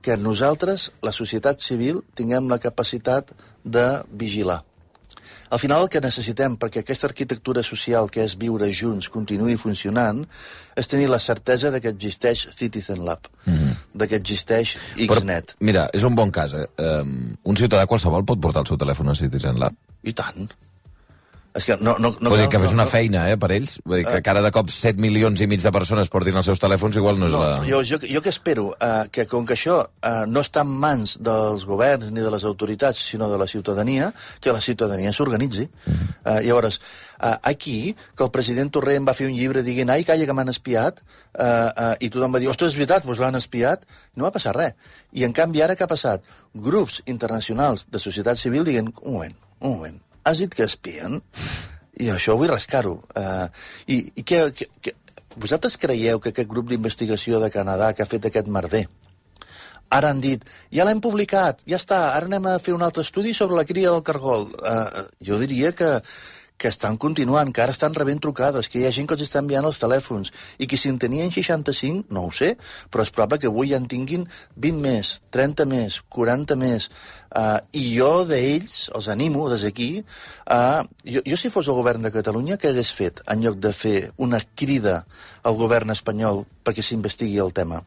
Que 0.01 0.17
nosaltres, 0.17 0.89
la 1.05 1.13
societat 1.13 1.61
civil, 1.61 2.01
tinguem 2.17 2.49
la 2.49 2.59
capacitat 2.59 3.35
de 3.65 3.87
vigilar. 4.11 4.63
Al 5.51 5.59
final 5.59 5.83
el 5.83 5.91
que 5.91 6.01
necessitem 6.03 6.55
perquè 6.61 6.85
aquesta 6.85 7.09
arquitectura 7.11 7.65
social 7.67 8.11
que 8.15 8.23
és 8.23 8.37
viure 8.39 8.69
junts 8.71 9.11
continuï 9.11 9.57
funcionant 9.59 10.23
és 10.79 10.91
tenir 10.91 11.09
la 11.11 11.19
certesa 11.19 11.73
de 11.75 11.81
que 11.83 11.91
existeix 11.91 12.47
Citizen 12.57 13.05
Lab, 13.05 13.27
mm 13.45 13.55
-hmm. 13.55 13.75
de 13.95 14.09
que 14.09 14.17
existeix 14.17 14.77
Xnet. 14.97 15.57
mira, 15.61 15.89
és 15.93 16.05
un 16.05 16.15
bon 16.15 16.31
cas. 16.31 16.53
Eh? 16.53 16.67
Um, 16.79 17.37
un 17.43 17.57
ciutadà 17.57 17.87
qualsevol 17.87 18.25
pot 18.25 18.41
portar 18.41 18.63
el 18.63 18.67
seu 18.67 18.77
telèfon 18.77 19.09
a 19.09 19.15
Citizen 19.15 19.59
Lab. 19.59 19.75
I 20.03 20.13
tant. 20.13 20.51
És 21.51 21.65
que 21.67 21.75
no, 21.83 21.97
no, 21.99 22.13
no 22.23 22.31
Vull 22.31 22.39
dir 22.39 22.47
que 22.51 22.61
és 22.63 22.75
una 22.77 22.87
feina, 22.87 23.25
eh, 23.33 23.37
per 23.41 23.49
ells. 23.57 23.73
Vull 23.83 24.01
dir 24.01 24.07
que 24.07 24.21
cada 24.23 24.43
de 24.45 24.53
cop 24.55 24.69
7 24.71 25.03
milions 25.03 25.41
i 25.43 25.49
mig 25.51 25.63
de 25.65 25.73
persones 25.75 26.11
portin 26.13 26.37
els 26.39 26.47
seus 26.47 26.61
telèfons, 26.63 26.95
igual 27.01 27.19
no 27.19 27.27
és 27.27 27.35
No, 27.35 27.41
la... 27.43 27.57
jo, 27.67 27.81
jo, 27.87 27.99
jo 28.07 28.21
que 28.23 28.31
espero 28.31 28.69
uh, 28.71 29.09
que 29.11 29.25
com 29.31 29.47
que 29.49 29.57
això 29.57 29.81
uh, 29.83 30.13
no 30.31 30.45
està 30.45 30.63
en 30.63 30.71
mans 30.85 31.17
dels 31.19 31.65
governs 31.67 32.13
ni 32.15 32.23
de 32.23 32.31
les 32.31 32.45
autoritats, 32.47 33.01
sinó 33.13 33.27
de 33.33 33.39
la 33.41 33.49
ciutadania, 33.51 34.13
que 34.41 34.55
la 34.55 34.63
ciutadania 34.63 35.11
s'organitzi. 35.17 35.67
Uh, 35.91 36.39
llavors, 36.47 36.79
uh, 37.19 37.35
aquí, 37.51 37.97
que 38.15 38.27
el 38.27 38.31
president 38.31 38.71
Torrent 38.71 39.09
va 39.09 39.17
fer 39.19 39.27
un 39.27 39.35
llibre 39.35 39.65
dient 39.67 39.91
ai, 39.91 40.05
calla, 40.07 40.29
que 40.29 40.37
m'han 40.39 40.53
espiat, 40.55 41.03
uh, 41.03 41.43
uh, 41.43 41.95
i 41.99 42.13
tothom 42.15 42.37
va 42.37 42.43
dir, 42.43 42.51
ostres, 42.53 42.77
és 42.77 42.79
veritat, 42.79 43.09
doncs 43.09 43.19
l'han 43.25 43.41
espiat, 43.41 43.83
no 44.15 44.29
va 44.29 44.35
passar 44.37 44.55
res. 44.55 44.95
I 45.19 45.27
en 45.27 45.35
canvi 45.35 45.67
ara 45.67 45.75
què 45.75 45.83
ha 45.83 45.91
passat? 45.91 46.23
Grups 46.55 47.03
internacionals 47.11 47.89
de 47.91 47.99
societat 47.99 48.39
civil 48.39 48.63
dient, 48.71 48.95
un 49.03 49.19
moment, 49.19 49.35
un 49.59 49.75
moment, 49.75 49.99
has 50.25 50.43
dit 50.43 50.55
que 50.55 50.67
espien? 50.69 51.21
I 52.01 52.11
això 52.15 52.37
vull 52.41 52.51
rascar-ho. 52.53 52.97
Uh, 53.17 53.47
I 53.89 54.01
i 54.23 54.25
què, 54.25 54.47
què, 54.57 54.95
vosaltres 55.37 55.77
creieu 55.81 56.21
que 56.21 56.33
aquest 56.33 56.49
grup 56.49 56.71
d'investigació 56.71 57.41
de 57.43 57.53
Canadà 57.55 57.93
que 57.95 58.03
ha 58.05 58.11
fet 58.11 58.27
aquest 58.29 58.49
merder 58.49 58.87
ara 59.91 60.11
han 60.15 60.21
dit, 60.23 60.45
ja 60.71 60.87
l'hem 60.87 61.01
publicat, 61.03 61.65
ja 61.69 61.79
està, 61.81 61.99
ara 62.15 62.29
anem 62.31 62.47
a 62.47 62.59
fer 62.63 62.75
un 62.77 62.85
altre 62.87 63.03
estudi 63.03 63.35
sobre 63.35 63.59
la 63.59 63.67
cria 63.67 63.91
del 63.91 64.05
cargol. 64.07 64.47
Uh, 64.63 65.03
jo 65.27 65.39
diria 65.41 65.73
que, 65.75 65.89
que 66.61 66.69
estan 66.69 66.99
continuant, 67.01 67.49
que 67.57 67.63
ara 67.65 67.73
estan 67.73 67.95
rebent 67.97 68.21
trucades, 68.21 68.69
que 68.69 68.83
hi 68.83 68.85
ha 68.85 68.93
gent 68.93 69.09
que 69.09 69.17
els 69.17 69.25
està 69.25 69.41
enviant 69.41 69.65
els 69.65 69.81
telèfons, 69.81 70.29
i 70.61 70.69
que 70.69 70.77
si 70.77 70.91
en 70.93 70.99
tenien 71.01 71.33
65, 71.33 72.13
no 72.13 72.27
ho 72.29 72.33
sé, 72.37 72.51
però 72.93 73.07
és 73.07 73.13
probable 73.17 73.41
que 73.41 73.49
avui 73.49 73.73
ja 73.73 73.81
en 73.81 73.87
tinguin 73.89 74.27
20 74.61 74.83
més, 74.85 75.15
30 75.33 75.67
més, 75.71 76.01
40 76.13 76.59
més, 76.61 76.91
uh, 77.33 77.57
i 77.73 77.87
jo 77.97 78.11
d'ells 78.29 78.91
els 78.93 79.09
animo 79.15 79.47
des 79.49 79.65
d'aquí, 79.65 79.89
uh, 80.53 80.83
jo, 81.07 81.25
jo 81.25 81.39
si 81.41 81.53
fos 81.55 81.71
el 81.73 81.81
govern 81.81 82.05
de 82.05 82.13
Catalunya, 82.13 82.61
què 82.61 82.75
hagués 82.75 82.93
fet 82.93 83.25
en 83.25 83.47
lloc 83.47 83.57
de 83.65 83.73
fer 83.73 83.97
una 84.21 84.43
crida 84.55 85.01
al 85.43 85.57
govern 85.57 85.97
espanyol 85.97 86.45
perquè 86.61 86.85
s'investigui 86.85 87.41
el 87.41 87.57
tema? 87.57 87.81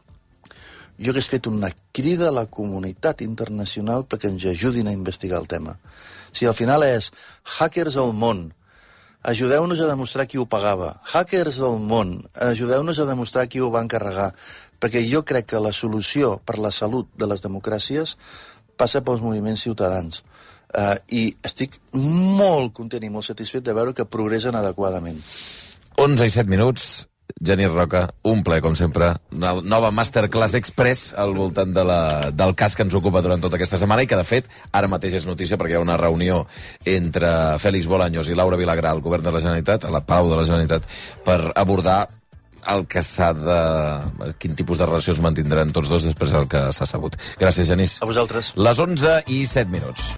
jo 0.98 1.10
hagués 1.10 1.26
fet 1.26 1.48
una 1.50 1.72
crida 1.92 2.28
a 2.28 2.34
la 2.34 2.44
comunitat 2.46 3.22
internacional 3.24 4.04
perquè 4.06 4.30
ens 4.30 4.44
ajudin 4.46 4.86
a 4.86 4.94
investigar 4.94 5.40
el 5.40 5.48
tema. 5.50 5.74
Si 6.32 6.46
al 6.46 6.54
final 6.54 6.84
és 6.86 7.10
hackers 7.56 7.96
al 7.98 8.12
món, 8.14 8.46
ajudeu-nos 9.24 9.80
a 9.80 9.88
demostrar 9.88 10.26
qui 10.28 10.38
ho 10.38 10.46
pagava. 10.46 10.94
Hackers 11.12 11.58
del 11.62 11.78
món, 11.80 12.18
ajudeu-nos 12.34 13.00
a 13.00 13.08
demostrar 13.08 13.46
qui 13.48 13.62
ho 13.64 13.70
va 13.72 13.82
encarregar. 13.84 14.32
Perquè 14.80 15.00
jo 15.08 15.22
crec 15.24 15.48
que 15.54 15.62
la 15.62 15.72
solució 15.72 16.36
per 16.44 16.58
la 16.60 16.72
salut 16.74 17.08
de 17.16 17.28
les 17.30 17.40
democràcies 17.44 18.16
passa 18.76 19.02
pels 19.06 19.22
moviments 19.24 19.64
ciutadans. 19.64 20.20
Uh, 20.74 20.98
I 21.08 21.24
estic 21.46 21.78
molt 21.94 22.74
content 22.76 23.04
i 23.06 23.10
molt 23.10 23.26
satisfet 23.28 23.64
de 23.64 23.74
veure 23.76 23.94
que 23.94 24.08
progressen 24.10 24.58
adequadament. 24.58 25.20
11 26.02 26.26
i 26.26 26.34
7 26.34 26.50
minuts. 26.50 27.06
Genís 27.44 27.70
Roca, 27.72 28.06
un 28.24 28.42
ple, 28.46 28.60
com 28.64 28.76
sempre. 28.78 29.10
Una 29.34 29.52
nova 29.64 29.90
Masterclass 29.92 30.54
Express 30.58 31.12
al 31.18 31.34
voltant 31.36 31.74
de 31.76 31.84
la, 31.84 32.00
del 32.32 32.54
cas 32.56 32.76
que 32.76 32.84
ens 32.86 32.94
ocupa 32.96 33.22
durant 33.24 33.42
tota 33.42 33.58
aquesta 33.58 33.80
setmana 33.80 34.04
i 34.04 34.08
que, 34.10 34.18
de 34.18 34.26
fet, 34.28 34.50
ara 34.72 34.90
mateix 34.92 35.18
és 35.20 35.28
notícia 35.28 35.58
perquè 35.60 35.74
hi 35.74 35.78
ha 35.80 35.84
una 35.84 35.98
reunió 36.00 36.44
entre 36.88 37.30
Fèlix 37.62 37.88
Bolaños 37.90 38.28
i 38.28 38.38
Laura 38.38 38.60
Vilagrà 38.60 38.92
al 38.94 39.02
govern 39.04 39.26
de 39.26 39.34
la 39.34 39.42
Generalitat, 39.44 39.84
a 39.84 39.94
la 39.94 40.04
Palau 40.06 40.30
de 40.30 40.40
la 40.40 40.46
Generalitat, 40.48 40.88
per 41.26 41.40
abordar 41.54 42.04
el 42.72 42.86
que 42.88 43.02
s'ha 43.04 43.32
de... 43.36 43.60
quin 44.40 44.56
tipus 44.56 44.80
de 44.80 44.88
relacions 44.88 45.20
mantindran 45.24 45.72
tots 45.74 45.90
dos 45.92 46.06
després 46.06 46.32
del 46.34 46.48
que 46.48 46.66
s'ha 46.76 46.88
sabut. 46.88 47.18
Gràcies, 47.40 47.68
Genís. 47.68 47.98
A 48.00 48.08
vosaltres. 48.08 48.54
Les 48.56 48.80
11 48.86 49.18
i 49.32 49.44
7 49.50 49.72
minuts. 49.72 50.12